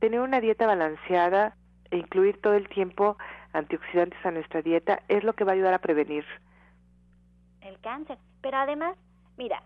[0.00, 1.54] tener una dieta balanceada
[1.90, 3.16] e incluir todo el tiempo
[3.52, 6.24] antioxidantes a nuestra dieta es lo que va a ayudar a prevenir
[7.60, 8.18] el cáncer.
[8.40, 8.96] Pero además,
[9.36, 9.62] mira,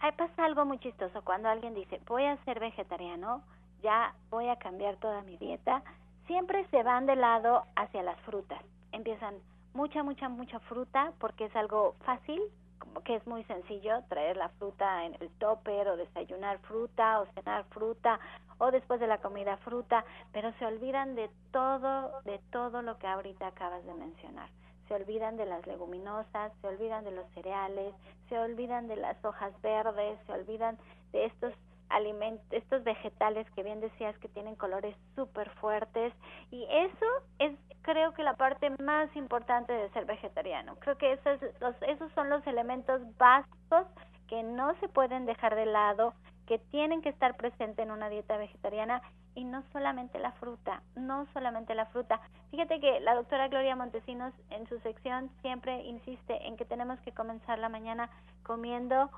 [0.00, 3.42] Ahí pasa algo muy chistoso cuando alguien dice, voy a ser vegetariano,
[3.82, 5.82] ya voy a cambiar toda mi dieta,
[6.26, 8.60] siempre se van de lado hacia las frutas.
[8.92, 9.34] Empiezan
[9.74, 12.40] mucha, mucha, mucha fruta porque es algo fácil,
[12.78, 17.26] como que es muy sencillo traer la fruta en el topper o desayunar fruta o
[17.34, 18.18] cenar fruta
[18.58, 23.06] o después de la comida fruta, pero se olvidan de todo, de todo lo que
[23.06, 24.48] ahorita acabas de mencionar.
[24.88, 27.94] Se olvidan de las leguminosas, se olvidan de los cereales,
[28.28, 30.78] se olvidan de las hojas verdes, se olvidan
[31.12, 31.52] de estos
[31.90, 36.12] alimentos, estos vegetales que bien decías que tienen colores súper fuertes
[36.50, 37.06] y eso
[37.38, 40.76] es creo que la parte más importante de ser vegetariano.
[40.80, 41.40] Creo que esos,
[41.86, 43.86] esos son los elementos básicos
[44.26, 46.12] que no se pueden dejar de lado,
[46.46, 49.00] que tienen que estar presentes en una dieta vegetariana
[49.34, 52.20] y no solamente la fruta, no solamente la fruta.
[52.50, 57.12] Fíjate que la doctora Gloria Montesinos en su sección siempre insiste en que tenemos que
[57.12, 58.10] comenzar la mañana
[58.42, 59.10] comiendo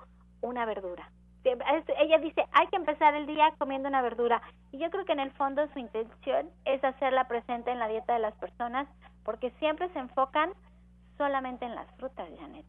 [0.43, 1.11] una verdura.
[1.45, 4.43] Ella dice, hay que empezar el día comiendo una verdura.
[4.73, 8.15] Y yo creo que en el fondo su intención es hacerla presente en la dieta
[8.15, 8.87] de las personas
[9.25, 10.51] porque siempre se enfocan
[11.17, 12.65] solamente en las frutas, Janet.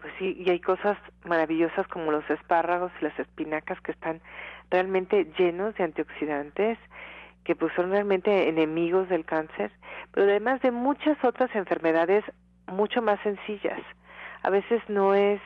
[0.00, 4.20] Pues sí, y hay cosas maravillosas como los espárragos y las espinacas que están
[4.70, 6.78] realmente llenos de antioxidantes
[7.44, 9.70] que pues son realmente enemigos del cáncer,
[10.12, 12.24] pero además de muchas otras enfermedades
[12.66, 13.80] mucho más sencillas.
[14.42, 15.40] A veces no es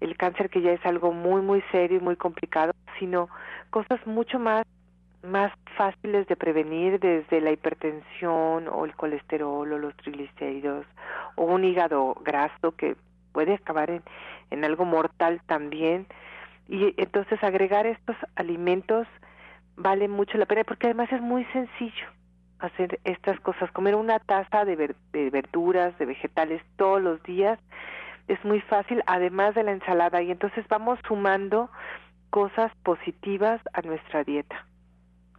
[0.00, 3.28] el cáncer que ya es algo muy muy serio y muy complicado, sino
[3.70, 4.66] cosas mucho más
[5.22, 10.86] más fáciles de prevenir desde la hipertensión o el colesterol o los triglicéridos
[11.34, 12.96] o un hígado graso que
[13.32, 14.02] puede acabar en,
[14.50, 16.06] en algo mortal también.
[16.68, 19.06] Y entonces agregar estos alimentos
[19.76, 22.06] vale mucho la pena porque además es muy sencillo
[22.58, 27.58] hacer estas cosas comer una taza de, de verduras de vegetales todos los días
[28.28, 31.70] es muy fácil además de la ensalada y entonces vamos sumando
[32.30, 34.66] cosas positivas a nuestra dieta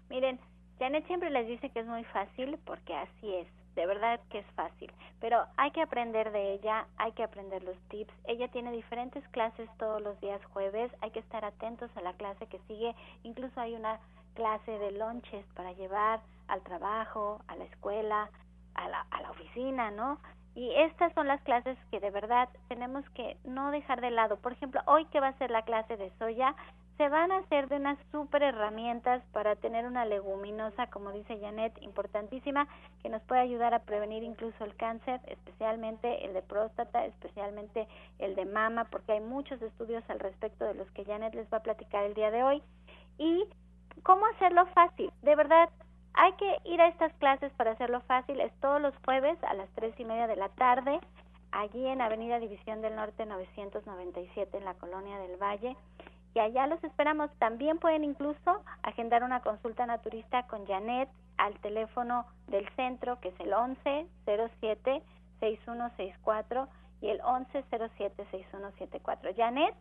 [0.09, 0.39] Miren,
[0.79, 4.45] Janet siempre les dice que es muy fácil porque así es, de verdad que es
[4.55, 8.13] fácil, pero hay que aprender de ella, hay que aprender los tips.
[8.25, 12.47] Ella tiene diferentes clases todos los días jueves, hay que estar atentos a la clase
[12.47, 13.99] que sigue, incluso hay una
[14.35, 18.29] clase de lunches para llevar al trabajo, a la escuela,
[18.75, 20.19] a la, a la oficina, ¿no?
[20.57, 24.37] Y estas son las clases que de verdad tenemos que no dejar de lado.
[24.37, 26.55] Por ejemplo, hoy que va a ser la clase de soya,
[26.97, 31.79] se van a hacer de unas super herramientas para tener una leguminosa, como dice Janet,
[31.83, 32.67] importantísima,
[33.03, 37.87] que nos puede ayudar a prevenir incluso el cáncer, especialmente el de próstata, especialmente
[38.17, 41.57] el de mama, porque hay muchos estudios al respecto de los que Janet les va
[41.57, 42.63] a platicar el día de hoy.
[43.19, 43.45] Y
[44.01, 45.11] cómo hacerlo fácil.
[45.21, 45.69] De verdad,
[46.17, 48.41] hay que ir a estas clases para hacerlo fácil.
[48.41, 50.99] Es todos los jueves a las tres y media de la tarde,
[51.51, 55.77] allí en Avenida División del Norte 997 en la Colonia del Valle
[56.33, 57.29] y allá los esperamos.
[57.37, 61.07] También pueden incluso agendar una consulta naturista con Janet
[61.37, 65.03] al teléfono del centro que es el 1107
[65.39, 66.67] 6164
[67.01, 69.31] y el 1107 6174.
[69.37, 69.75] Janet,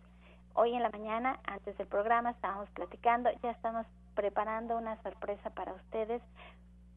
[0.53, 3.87] hoy en la mañana antes del programa estábamos platicando, ya estamos
[4.17, 6.21] preparando una sorpresa para ustedes,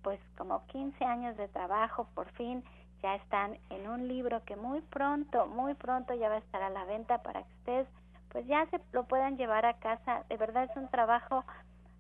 [0.02, 2.64] pues como 15 años de trabajo, por fin
[3.04, 6.70] ya están en un libro que muy pronto, muy pronto ya va a estar a
[6.70, 7.88] la venta para que ustedes
[8.32, 10.24] pues ya se lo puedan llevar a casa.
[10.30, 11.44] De verdad es un trabajo.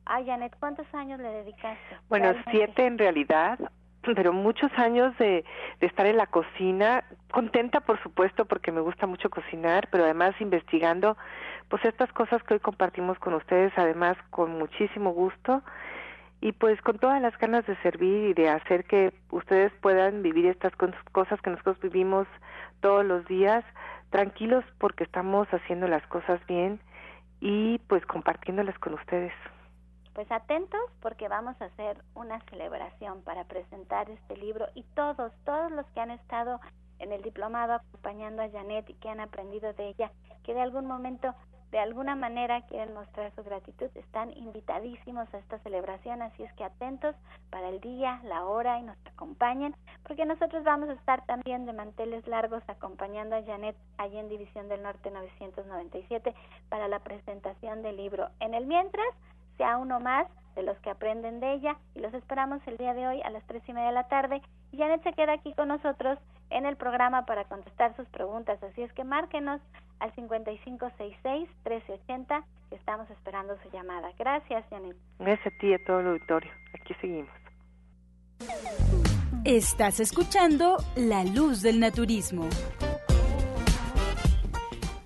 [0.05, 1.97] Ay, Janet, ¿cuántos años le dedicaste?
[2.07, 3.59] Bueno, siete en realidad,
[4.15, 5.43] pero muchos años de,
[5.79, 10.35] de estar en la cocina, contenta por supuesto porque me gusta mucho cocinar, pero además
[10.39, 11.17] investigando
[11.69, 15.61] pues estas cosas que hoy compartimos con ustedes, además con muchísimo gusto
[16.41, 20.45] y pues con todas las ganas de servir y de hacer que ustedes puedan vivir
[20.45, 20.73] estas
[21.11, 22.27] cosas que nosotros vivimos
[22.81, 23.63] todos los días
[24.09, 26.79] tranquilos porque estamos haciendo las cosas bien
[27.41, 29.33] y pues compartiéndolas con ustedes.
[30.13, 35.71] Pues atentos porque vamos a hacer una celebración para presentar este libro y todos, todos
[35.71, 36.59] los que han estado
[36.99, 40.11] en el diplomado acompañando a Janet y que han aprendido de ella,
[40.43, 41.33] que de algún momento
[41.71, 46.63] de alguna manera quieren mostrar su gratitud, están invitadísimos a esta celebración, así es que
[46.63, 47.15] atentos
[47.51, 51.73] para el día, la hora y nos acompañen, porque nosotros vamos a estar también de
[51.73, 56.33] manteles largos acompañando a Janet allí en División del Norte 997
[56.69, 58.29] para la presentación del libro.
[58.39, 59.07] En el mientras,
[59.57, 60.25] sea uno más
[60.55, 63.45] de los que aprenden de ella y los esperamos el día de hoy a las
[63.45, 64.41] tres y media de la tarde.
[64.71, 66.17] Y Janet se queda aquí con nosotros
[66.49, 69.61] en el programa para contestar sus preguntas, así es que márquenos
[69.99, 74.11] al 5566-1380, que estamos esperando su llamada.
[74.17, 74.95] Gracias, Janet.
[75.19, 76.49] Gracias a ti y a todo el auditorio.
[76.79, 77.29] Aquí seguimos.
[79.45, 82.47] Estás escuchando La Luz del Naturismo.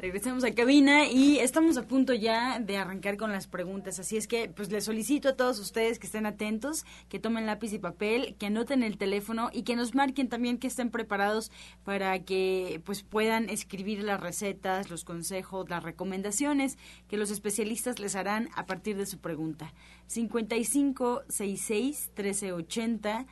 [0.04, 4.28] Regresamos a cabina y estamos a punto ya de arrancar con las preguntas, así es
[4.28, 8.36] que pues les solicito a todos ustedes que estén atentos, que tomen lápiz y papel,
[8.38, 11.54] que anoten el teléfono y que nos marquen también que estén preparados
[11.86, 16.78] para que pues puedan escribir las recetas, los consejos, las recomendaciones
[17.08, 19.74] que los especialistas les harán a partir de su pregunta.
[20.08, 23.26] 5566 1380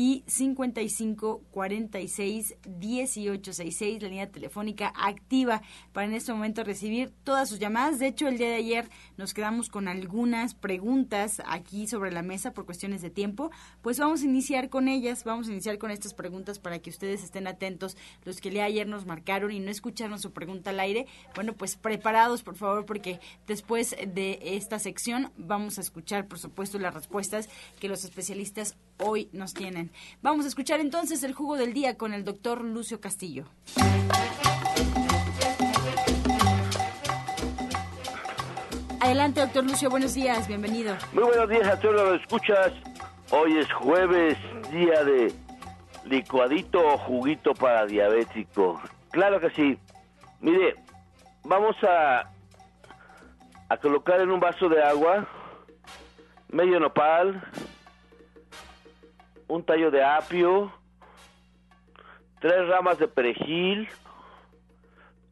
[0.00, 5.60] y 55 46 18 66, la línea telefónica activa
[5.92, 7.98] para en este momento recibir todas sus llamadas.
[7.98, 12.52] De hecho, el día de ayer nos quedamos con algunas preguntas aquí sobre la mesa
[12.52, 13.50] por cuestiones de tiempo.
[13.82, 17.24] Pues vamos a iniciar con ellas, vamos a iniciar con estas preguntas para que ustedes
[17.24, 17.96] estén atentos.
[18.22, 21.74] Los que le ayer nos marcaron y no escucharon su pregunta al aire, bueno, pues
[21.74, 23.18] preparados, por favor, porque
[23.48, 27.48] después de esta sección vamos a escuchar, por supuesto, las respuestas
[27.80, 29.90] que los especialistas hoy nos tienen.
[30.22, 33.44] Vamos a escuchar entonces el jugo del día con el doctor Lucio Castillo.
[39.00, 40.96] Adelante, doctor Lucio, buenos días, bienvenido.
[41.12, 42.72] Muy buenos días a todos los escuchas.
[43.30, 44.36] Hoy es jueves,
[44.70, 45.32] día de
[46.04, 48.80] licuadito o juguito para diabético.
[49.10, 49.78] Claro que sí.
[50.40, 50.74] Mire,
[51.44, 52.30] vamos a,
[53.68, 55.26] a colocar en un vaso de agua
[56.50, 57.42] medio nopal,
[59.48, 60.72] un tallo de apio,
[62.40, 63.88] tres ramas de perejil,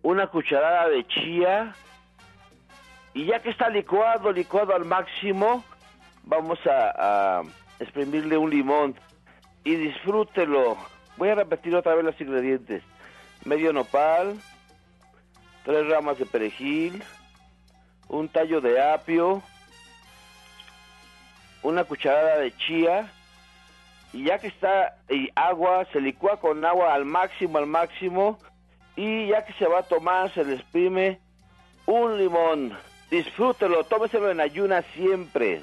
[0.02, 1.74] una cucharada de chía
[3.12, 5.64] y ya que está licuado, licuado al máximo,
[6.24, 7.42] vamos a,
[7.78, 8.94] exprimirle un limón
[9.62, 10.78] y disfrútelo.
[11.18, 12.82] Voy a repetir otra vez los ingredientes.
[13.44, 14.38] Medio nopal,
[15.64, 17.02] tres ramas de perejil,
[18.08, 19.42] un tallo de apio,
[21.62, 23.12] una cucharada de chía
[24.16, 28.38] y ya que está y agua, se licúa con agua al máximo, al máximo
[28.96, 31.20] y ya que se va a tomar, se le exprime
[31.84, 32.72] un limón.
[33.10, 35.60] Disfrútelo, tómeselo en ayuna siempre.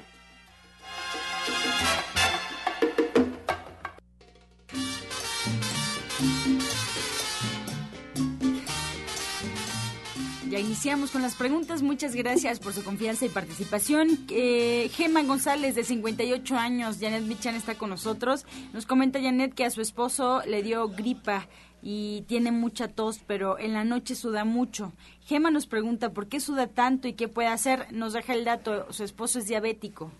[10.54, 11.82] Ya iniciamos con las preguntas.
[11.82, 14.24] Muchas gracias por su confianza y participación.
[14.30, 18.46] Eh, Gema González, de 58 años, Janet Michan está con nosotros.
[18.72, 21.48] Nos comenta Janet que a su esposo le dio gripa
[21.82, 24.92] y tiene mucha tos, pero en la noche suda mucho.
[25.22, 27.92] Gema nos pregunta por qué suda tanto y qué puede hacer.
[27.92, 30.12] Nos deja el dato, su esposo es diabético.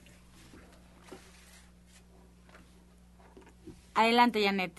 [3.95, 4.73] Adelante, Janet.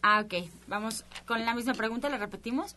[0.00, 0.48] Ah, ok.
[0.68, 2.76] Vamos con la misma pregunta, la repetimos.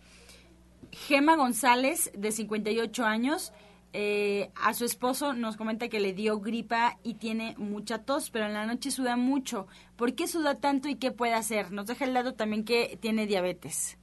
[0.91, 3.53] Gema González, de 58 años,
[3.91, 8.45] eh, a su esposo nos comenta que le dio gripa y tiene mucha tos, pero
[8.45, 9.67] en la noche suda mucho.
[9.95, 11.71] ¿Por qué suda tanto y qué puede hacer?
[11.71, 13.97] Nos deja el lado también que tiene diabetes.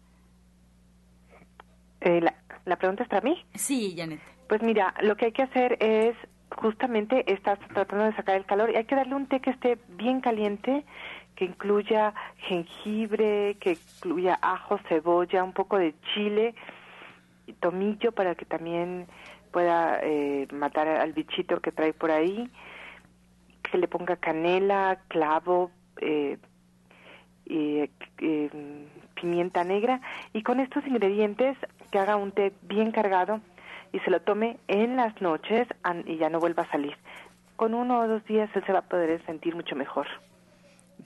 [2.01, 2.35] Eh, la,
[2.65, 3.45] la, pregunta es para mí?
[3.55, 4.21] Sí, Janet.
[4.49, 6.17] Pues mira, lo que hay que hacer es
[6.57, 9.79] justamente estás tratando de sacar el calor y hay que darle un té que esté
[9.89, 10.85] bien caliente
[11.37, 12.15] que incluya
[12.49, 16.55] jengibre, que incluya ajo, cebolla, un poco de chile
[17.55, 19.07] tomillo para que también
[19.53, 22.51] pueda eh, matar al bichito que trae por ahí,
[23.63, 25.71] que le ponga canela, clavo,
[26.01, 26.39] eh,
[27.47, 27.89] eh,
[29.15, 30.01] pimienta negra
[30.33, 31.57] y con estos ingredientes
[31.91, 33.41] que haga un té bien cargado
[33.93, 35.69] y se lo tome en las noches
[36.05, 36.97] y ya no vuelva a salir.
[37.57, 40.07] Con uno o dos días él se va a poder sentir mucho mejor.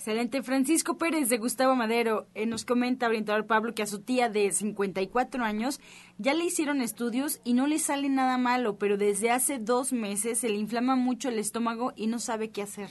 [0.01, 0.43] Excelente.
[0.43, 4.51] Francisco Pérez de Gustavo Madero eh, nos comenta, orientador Pablo, que a su tía de
[4.51, 5.79] 54 años
[6.17, 10.39] ya le hicieron estudios y no le sale nada malo, pero desde hace dos meses
[10.39, 12.89] se le inflama mucho el estómago y no sabe qué hacer.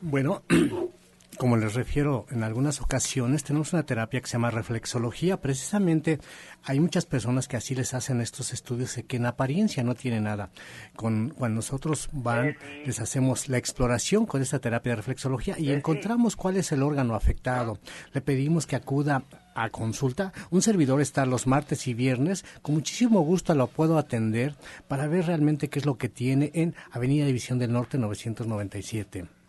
[0.00, 0.42] Bueno,
[1.38, 5.40] como les refiero en algunas ocasiones, tenemos una terapia que se llama reflexología.
[5.40, 6.20] Precisamente
[6.62, 10.50] hay muchas personas que así les hacen estos estudios que en apariencia no tiene nada.
[10.94, 16.36] Con, cuando nosotros van, les hacemos la exploración con esta terapia de reflexología y encontramos
[16.36, 17.78] cuál es el órgano afectado.
[18.12, 19.24] Le pedimos que acuda
[19.54, 20.32] a consulta.
[20.50, 22.44] Un servidor está los martes y viernes.
[22.60, 24.54] Con muchísimo gusto lo puedo atender
[24.86, 29.41] para ver realmente qué es lo que tiene en Avenida División del Norte 997.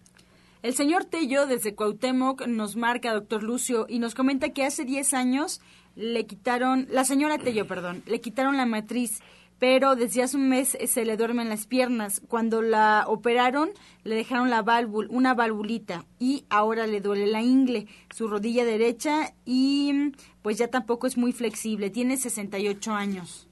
[0.64, 5.14] El señor Tello desde Cuauhtémoc nos marca, doctor Lucio, y nos comenta que hace 10
[5.14, 5.60] años
[5.98, 9.22] le quitaron, la señora Tello, perdón, le quitaron la matriz,
[9.60, 12.22] pero desde hace un mes se le duermen las piernas.
[12.30, 13.72] Cuando la operaron,
[14.06, 19.34] le dejaron la válvula, una valvulita, y ahora le duele la ingle, su rodilla derecha,
[19.44, 23.50] y pues ya tampoco es muy flexible, tiene 68 años.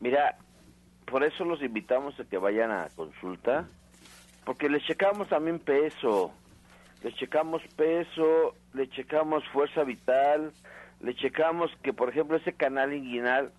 [0.00, 0.36] Mira,
[1.08, 3.68] por eso los invitamos a que vayan a consulta
[4.46, 6.32] porque le checamos también peso,
[7.02, 10.52] le checamos peso, le checamos fuerza vital,
[11.00, 13.50] le checamos que por ejemplo ese canal inguinal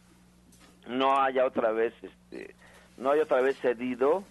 [0.87, 2.55] no haya otra vez este
[2.97, 4.23] no haya otra vez cedido.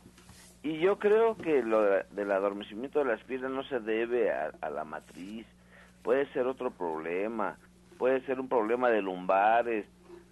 [0.62, 4.70] Y yo creo que lo del adormecimiento de las piernas no se debe a, a,
[4.70, 5.46] la matriz.
[6.02, 7.58] Puede ser otro problema
[7.98, 9.86] puede ser un problema de lumbares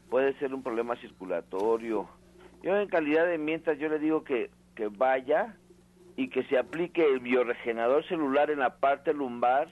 [0.08, 2.08] puede ser un problema circulatorio.
[2.62, 5.54] Yo en calidad de mientras yo le digo que que vaya
[6.16, 9.68] y que se aplique el bioregenerador celular en la parte lumbar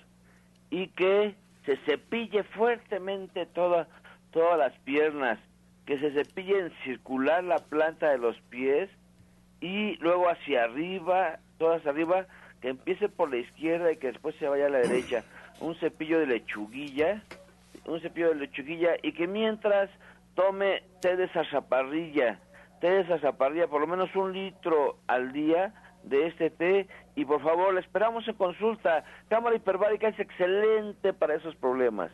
[0.71, 1.35] y que
[1.65, 3.89] se cepille fuertemente toda,
[4.33, 5.39] todas las piernas,
[5.87, 8.91] que se cepille en circular la planta de los pies
[9.61, 12.27] y luego hacia arriba, todas arriba,
[12.61, 15.25] que empiece por la izquierda y que después se vaya a la derecha.
[15.61, 17.23] Un cepillo de lechuguilla,
[17.87, 19.91] un cepillo de lechuguilla y que mientras
[20.35, 22.41] tome té de zazaparrilla,
[22.81, 25.73] té de zazaparrilla, por lo menos un litro al día,
[26.05, 29.05] de este té y por favor, le esperamos en consulta.
[29.29, 32.11] Cámara hiperbárica es excelente para esos problemas.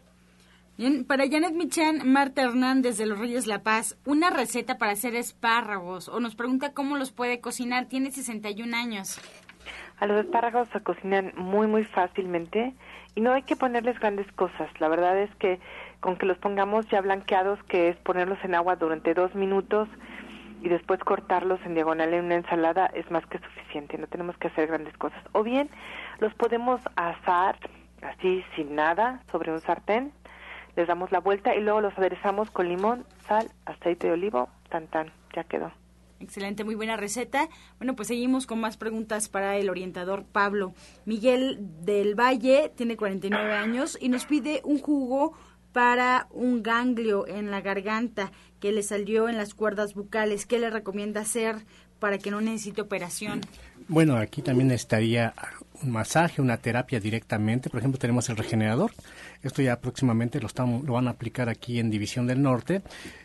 [0.77, 5.17] Bien, para Janet Michan, Marta Hernández de Los Reyes La Paz, una receta para hacer
[5.17, 7.87] espárragos o nos pregunta cómo los puede cocinar.
[7.87, 9.21] Tiene 61 años.
[9.99, 12.75] A los espárragos se cocinan muy, muy fácilmente
[13.17, 14.71] y no hay que ponerles grandes cosas.
[14.79, 15.59] La verdad es que
[15.99, 19.89] con que los pongamos ya blanqueados, que es ponerlos en agua durante dos minutos,
[20.63, 24.49] y después cortarlos en diagonal en una ensalada es más que suficiente, no tenemos que
[24.49, 25.23] hacer grandes cosas.
[25.33, 25.71] O bien
[26.19, 27.59] los podemos asar
[28.03, 30.13] así sin nada sobre un sartén,
[30.77, 34.87] les damos la vuelta y luego los aderezamos con limón, sal, aceite de olivo, tan
[34.87, 35.73] tan, ya quedó.
[36.21, 37.49] Excelente, muy buena receta.
[37.79, 40.73] Bueno, pues seguimos con más preguntas para el orientador Pablo.
[41.05, 45.35] Miguel del Valle tiene 49 años y nos pide un jugo
[45.73, 50.47] para un ganglio en la garganta que le salió en las cuerdas bucales.
[50.47, 51.57] ¿Qué le recomienda hacer
[51.99, 53.41] para que no necesite operación?
[53.89, 55.35] Bueno, aquí también estaría
[55.83, 57.71] un masaje, una terapia directamente.
[57.71, 58.93] Por ejemplo, tenemos el regenerador.
[59.43, 60.49] Esto ya próximamente lo,
[60.83, 62.83] lo van a aplicar aquí en División del Norte.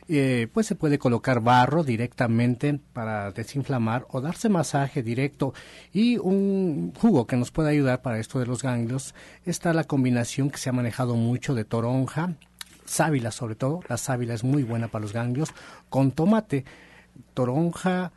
[0.07, 5.53] Eh, pues se puede colocar barro directamente para desinflamar o darse masaje directo.
[5.91, 10.49] Y un jugo que nos puede ayudar para esto de los ganglios está la combinación
[10.49, 12.35] que se ha manejado mucho de toronja,
[12.85, 13.81] sábila sobre todo.
[13.89, 15.49] La sábila es muy buena para los ganglios.
[15.89, 16.65] Con tomate,
[17.33, 18.11] toronja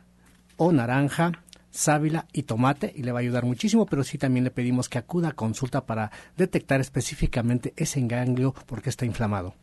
[0.57, 1.31] o naranja
[1.71, 4.97] sábila y tomate y le va a ayudar muchísimo, pero sí también le pedimos que
[4.97, 9.53] acuda a consulta para detectar específicamente ese enganglio porque está inflamado.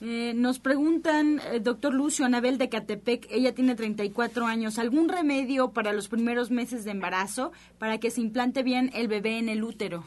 [0.00, 5.70] Eh, nos preguntan, eh, doctor Lucio Anabel de Catepec, ella tiene 34 años, ¿algún remedio
[5.70, 9.62] para los primeros meses de embarazo para que se implante bien el bebé en el
[9.62, 10.04] útero?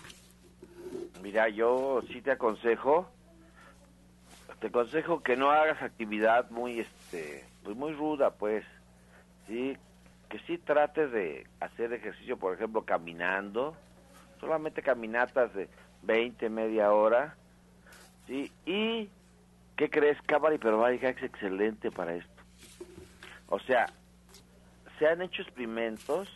[1.23, 3.09] Mira, yo sí te aconsejo,
[4.59, 8.65] te aconsejo que no hagas actividad muy, este, pues muy ruda, pues,
[9.47, 9.77] sí,
[10.29, 13.75] que sí trates de hacer ejercicio, por ejemplo, caminando,
[14.39, 15.69] solamente caminatas de
[16.03, 17.35] 20, media hora,
[18.27, 18.51] ¿sí?
[18.65, 19.09] Y,
[19.75, 20.21] ¿qué crees?
[20.23, 22.43] Cámara hiperbárica es excelente para esto.
[23.47, 23.87] O sea,
[24.99, 26.29] se han hecho experimentos,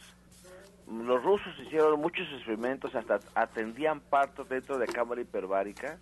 [0.87, 5.97] los rusos hicieron muchos experimentos, hasta atendían partos dentro de cámara hiperbárica,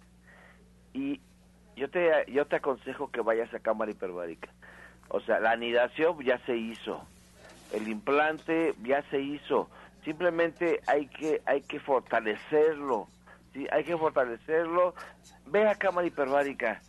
[0.93, 1.19] y
[1.75, 4.49] yo te, yo te aconsejo que vayas a cámara hiperbárica.
[5.07, 7.07] O sea, la anidación ya se hizo,
[7.73, 9.67] el implante ya se hizo,
[10.03, 13.07] simplemente hay que hay que fortalecerlo,
[13.53, 13.65] ¿sí?
[13.71, 14.93] hay que fortalecerlo.
[15.47, 16.81] Ve a cámara hiperbárica,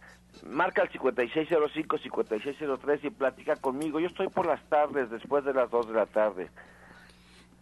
[0.46, 4.00] marca el 5605-5603 y platica conmigo.
[4.00, 6.50] Yo estoy por las tardes, después de las 2 de la tarde.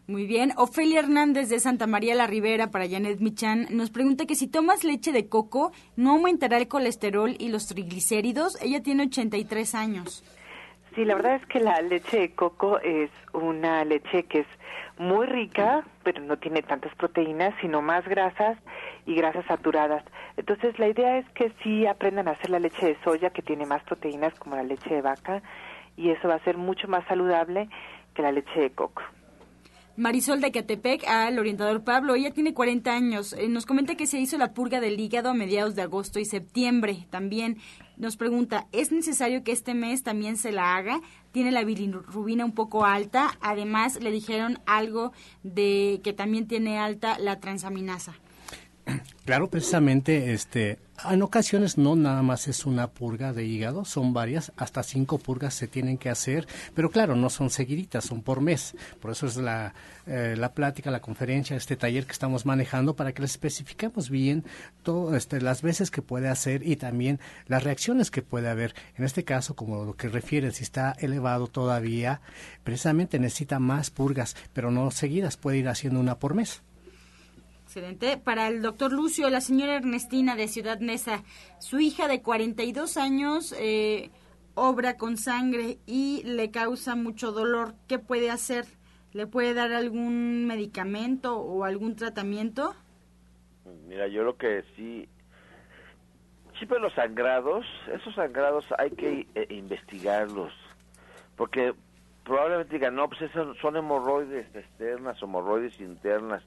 [0.09, 0.55] Muy bien.
[0.57, 4.83] Ofelia Hernández de Santa María la Ribera para Janet Michan nos pregunta que si tomas
[4.83, 8.57] leche de coco, ¿no aumentará el colesterol y los triglicéridos?
[8.63, 10.25] Ella tiene 83 años.
[10.99, 14.47] Sí, la verdad es que la leche de coco es una leche que es
[14.99, 18.59] muy rica, pero no tiene tantas proteínas, sino más grasas
[19.07, 20.03] y grasas saturadas.
[20.37, 23.65] Entonces, la idea es que sí aprendan a hacer la leche de soya, que tiene
[23.65, 25.41] más proteínas como la leche de vaca,
[25.97, 27.69] y eso va a ser mucho más saludable
[28.15, 29.01] que la leche de coco.
[29.99, 32.15] Marisol de Catepec al orientador Pablo.
[32.15, 33.33] Ella tiene 40 años.
[33.33, 36.25] Eh, nos comenta que se hizo la purga del hígado a mediados de agosto y
[36.25, 37.59] septiembre también.
[37.97, 41.01] Nos pregunta, ¿es necesario que este mes también se la haga?
[41.33, 43.37] Tiene la bilirrubina un poco alta.
[43.41, 45.11] Además, le dijeron algo
[45.43, 48.15] de que también tiene alta la transaminasa.
[49.25, 50.79] Claro, precisamente, este,
[51.11, 55.53] en ocasiones no nada más es una purga de hígado, son varias, hasta cinco purgas
[55.53, 58.75] se tienen que hacer, pero claro, no son seguiditas, son por mes.
[59.01, 59.75] Por eso es la,
[60.07, 64.45] eh, la plática, la conferencia, este taller que estamos manejando para que les especifiquemos bien
[64.83, 68.75] todo, este, las veces que puede hacer y también las reacciones que puede haber.
[68.97, 72.23] En este caso, como lo que refieren, si está elevado todavía,
[72.65, 76.63] precisamente necesita más purgas, pero no seguidas, puede ir haciendo una por mes.
[77.69, 78.17] Excelente.
[78.17, 81.23] Para el doctor Lucio, la señora Ernestina de Ciudad Mesa,
[81.59, 84.11] su hija de 42 años eh,
[84.55, 87.75] obra con sangre y le causa mucho dolor.
[87.87, 88.65] ¿Qué puede hacer?
[89.13, 92.75] ¿Le puede dar algún medicamento o algún tratamiento?
[93.87, 95.07] Mira, yo lo que sí,
[96.57, 100.55] siempre los sangrados, esos sangrados hay que eh, investigarlos,
[101.37, 101.75] porque
[102.25, 106.43] probablemente digan, no, pues esos son hemorroides externas, hemorroides internas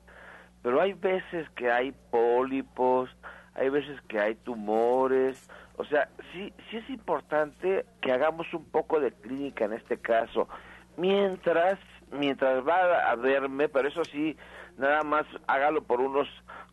[0.62, 3.10] pero hay veces que hay pólipos,
[3.56, 9.00] hay veces que hay tumores, o sea, sí, sí es importante que hagamos un poco
[9.00, 10.48] de clínica en este caso,
[10.98, 11.80] mientras,
[12.12, 14.38] mientras va a verme, pero eso sí,
[14.78, 16.28] nada más hágalo por unos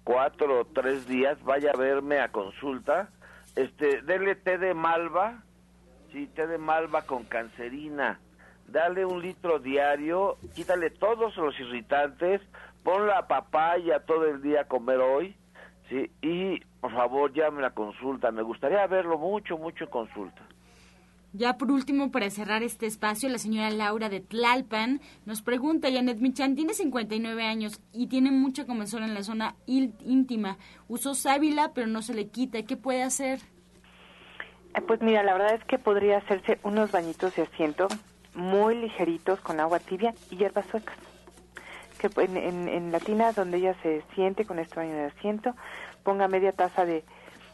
[0.04, 3.08] cuatro o tres días, vaya a verme a consulta,
[3.56, 5.42] este, dele té de malva,
[6.12, 8.20] sí, té de malva con cancerina,
[8.68, 12.40] dale un litro diario, quítale todos los irritantes,
[12.82, 15.36] pon la papaya todo el día a comer hoy,
[15.88, 16.10] ¿sí?
[16.22, 20.42] Y por favor llame la consulta, me gustaría verlo mucho, mucho en consulta.
[21.34, 26.18] Ya por último, para cerrar este espacio, la señora Laura de Tlalpan nos pregunta, Janet
[26.18, 30.56] Michan tiene 59 años y tiene mucha comezón en la zona íntima.
[30.88, 32.62] Usó sábila, pero no se le quita.
[32.62, 33.40] ¿Qué puede hacer?
[34.74, 37.88] Eh, pues mira, la verdad es que podría hacerse unos bañitos de asiento
[38.34, 40.96] muy ligeritos con agua tibia y hierbas suecas
[41.98, 45.54] que en, en, la tina donde ella se siente con este baño de asiento,
[46.04, 47.04] ponga media taza de,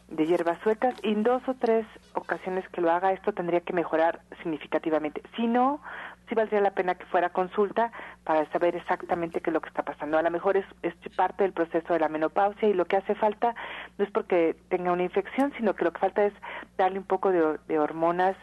[0.09, 3.72] de hierbas sueltas y en dos o tres ocasiones que lo haga esto tendría que
[3.72, 5.22] mejorar significativamente.
[5.36, 5.80] Si no,
[6.28, 7.90] sí valdría la pena que fuera consulta
[8.24, 10.18] para saber exactamente qué es lo que está pasando.
[10.18, 13.14] A lo mejor es, es parte del proceso de la menopausia y lo que hace
[13.14, 13.55] falta
[13.99, 16.34] no es porque tenga una infección, sino que lo que falta es
[16.76, 18.36] darle un poco de, de hormonas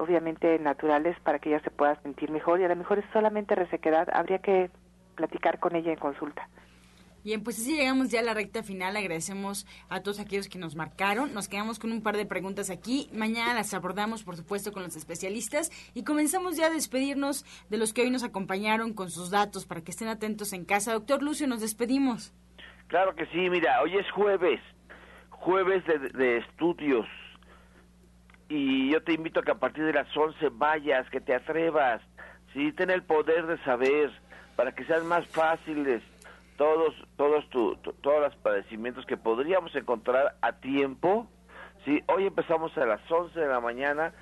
[0.00, 3.54] obviamente naturales para que ella se pueda sentir mejor y a lo mejor es solamente
[3.54, 4.70] resequedad, habría que
[5.14, 6.48] platicar con ella en consulta.
[7.24, 8.98] Bien, pues así llegamos ya a la recta final.
[8.98, 11.32] Agradecemos a todos aquellos que nos marcaron.
[11.32, 13.08] Nos quedamos con un par de preguntas aquí.
[13.14, 15.70] Mañana las abordamos, por supuesto, con los especialistas.
[15.94, 19.80] Y comenzamos ya a despedirnos de los que hoy nos acompañaron con sus datos para
[19.80, 20.92] que estén atentos en casa.
[20.92, 22.34] Doctor Lucio, nos despedimos.
[22.88, 24.60] Claro que sí, mira, hoy es jueves,
[25.30, 27.06] jueves de, de estudios.
[28.50, 32.02] Y yo te invito a que a partir de las 11 vayas, que te atrevas,
[32.52, 34.12] sí, ten el poder de saber,
[34.56, 36.02] para que sean más fáciles
[36.56, 41.26] todos todos tu, todos los padecimientos que podríamos encontrar a tiempo.
[41.84, 44.12] Sí, hoy empezamos a las 11 de la mañana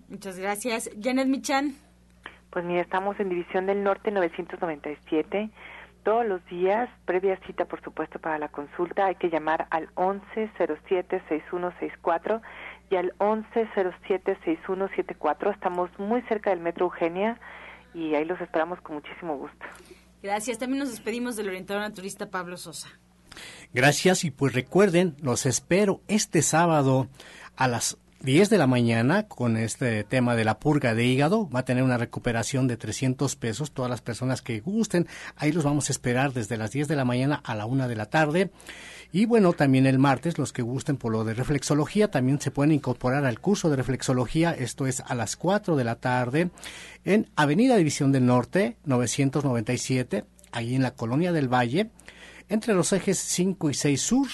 [0.10, 0.90] Muchas gracias.
[1.02, 1.74] Janet Michan.
[2.50, 5.50] Pues mira, estamos en División del Norte 997.
[6.04, 12.42] Todos los días, previa cita, por supuesto, para la consulta, hay que llamar al 1107-6164
[12.90, 15.54] y al 1107-6174.
[15.54, 17.40] Estamos muy cerca del Metro Eugenia
[17.94, 19.66] y ahí los esperamos con muchísimo gusto.
[20.22, 20.58] Gracias.
[20.58, 22.88] También nos despedimos del orientador naturista Pablo Sosa.
[23.74, 27.08] Gracias y pues recuerden, los espero este sábado
[27.56, 31.50] a las 10 de la mañana con este tema de la purga de hígado.
[31.50, 33.72] Va a tener una recuperación de 300 pesos.
[33.72, 37.04] Todas las personas que gusten, ahí los vamos a esperar desde las 10 de la
[37.04, 38.50] mañana a la 1 de la tarde.
[39.16, 42.72] Y bueno, también el martes, los que gusten por lo de reflexología, también se pueden
[42.72, 44.52] incorporar al curso de reflexología.
[44.52, 46.50] Esto es a las 4 de la tarde
[47.06, 51.92] en Avenida División del Norte, 997, ahí en la Colonia del Valle
[52.50, 54.28] entre los ejes 5 y 6 sur,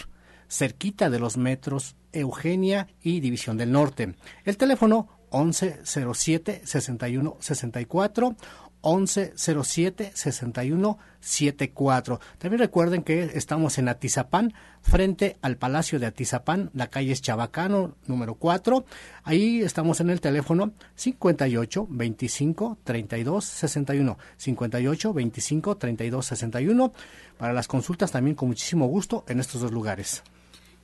[0.47, 4.15] cerquita de los metros Eugenia y División del Norte.
[4.45, 8.35] El teléfono 1107 6164
[8.83, 12.19] 1107 6174.
[12.37, 17.95] También recuerden que estamos en Atizapán, frente al Palacio de Atizapán, la calle es Chabacano,
[18.07, 18.85] número 4.
[19.23, 24.17] Ahí estamos en el teléfono 58 25 32 61.
[24.37, 26.93] 58 25 32 61.
[27.37, 30.23] Para las consultas también con muchísimo gusto en estos dos lugares.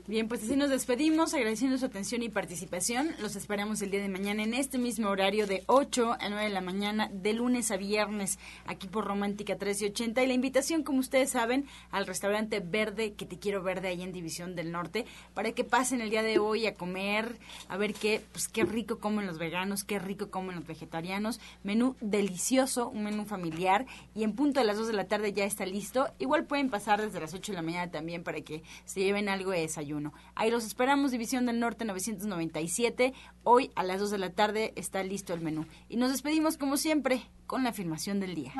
[0.07, 3.09] Bien, pues así nos despedimos, agradeciendo su atención y participación.
[3.23, 6.51] Los esperamos el día de mañana en este mismo horario de 8 a 9 de
[6.51, 8.37] la mañana, de lunes a viernes,
[8.67, 10.21] aquí por Romántica 1380.
[10.21, 14.11] Y la invitación, como ustedes saben, al restaurante Verde, que te quiero verde ahí en
[14.11, 18.21] División del Norte, para que pasen el día de hoy a comer, a ver qué,
[18.31, 21.39] pues qué rico comen los veganos, qué rico comen los vegetarianos.
[21.63, 23.87] Menú delicioso, un menú familiar.
[24.13, 26.07] Y en punto de las 2 de la tarde ya está listo.
[26.19, 29.49] Igual pueden pasar desde las 8 de la mañana también para que se lleven algo
[29.49, 29.94] de desayuno.
[30.35, 33.13] Ahí los esperamos, División del Norte 997.
[33.43, 35.65] Hoy a las 2 de la tarde está listo el menú.
[35.89, 38.53] Y nos despedimos como siempre con la afirmación del día.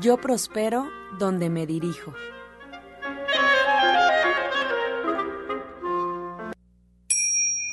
[0.00, 0.88] Yo prospero
[1.18, 2.14] donde me dirijo.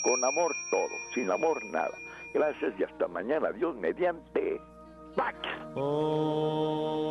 [0.03, 1.97] Con amor todo, sin amor nada.
[2.33, 3.51] Gracias y hasta mañana.
[3.51, 4.59] Dios mediante.
[5.15, 5.37] Pax.
[5.75, 7.07] Oh.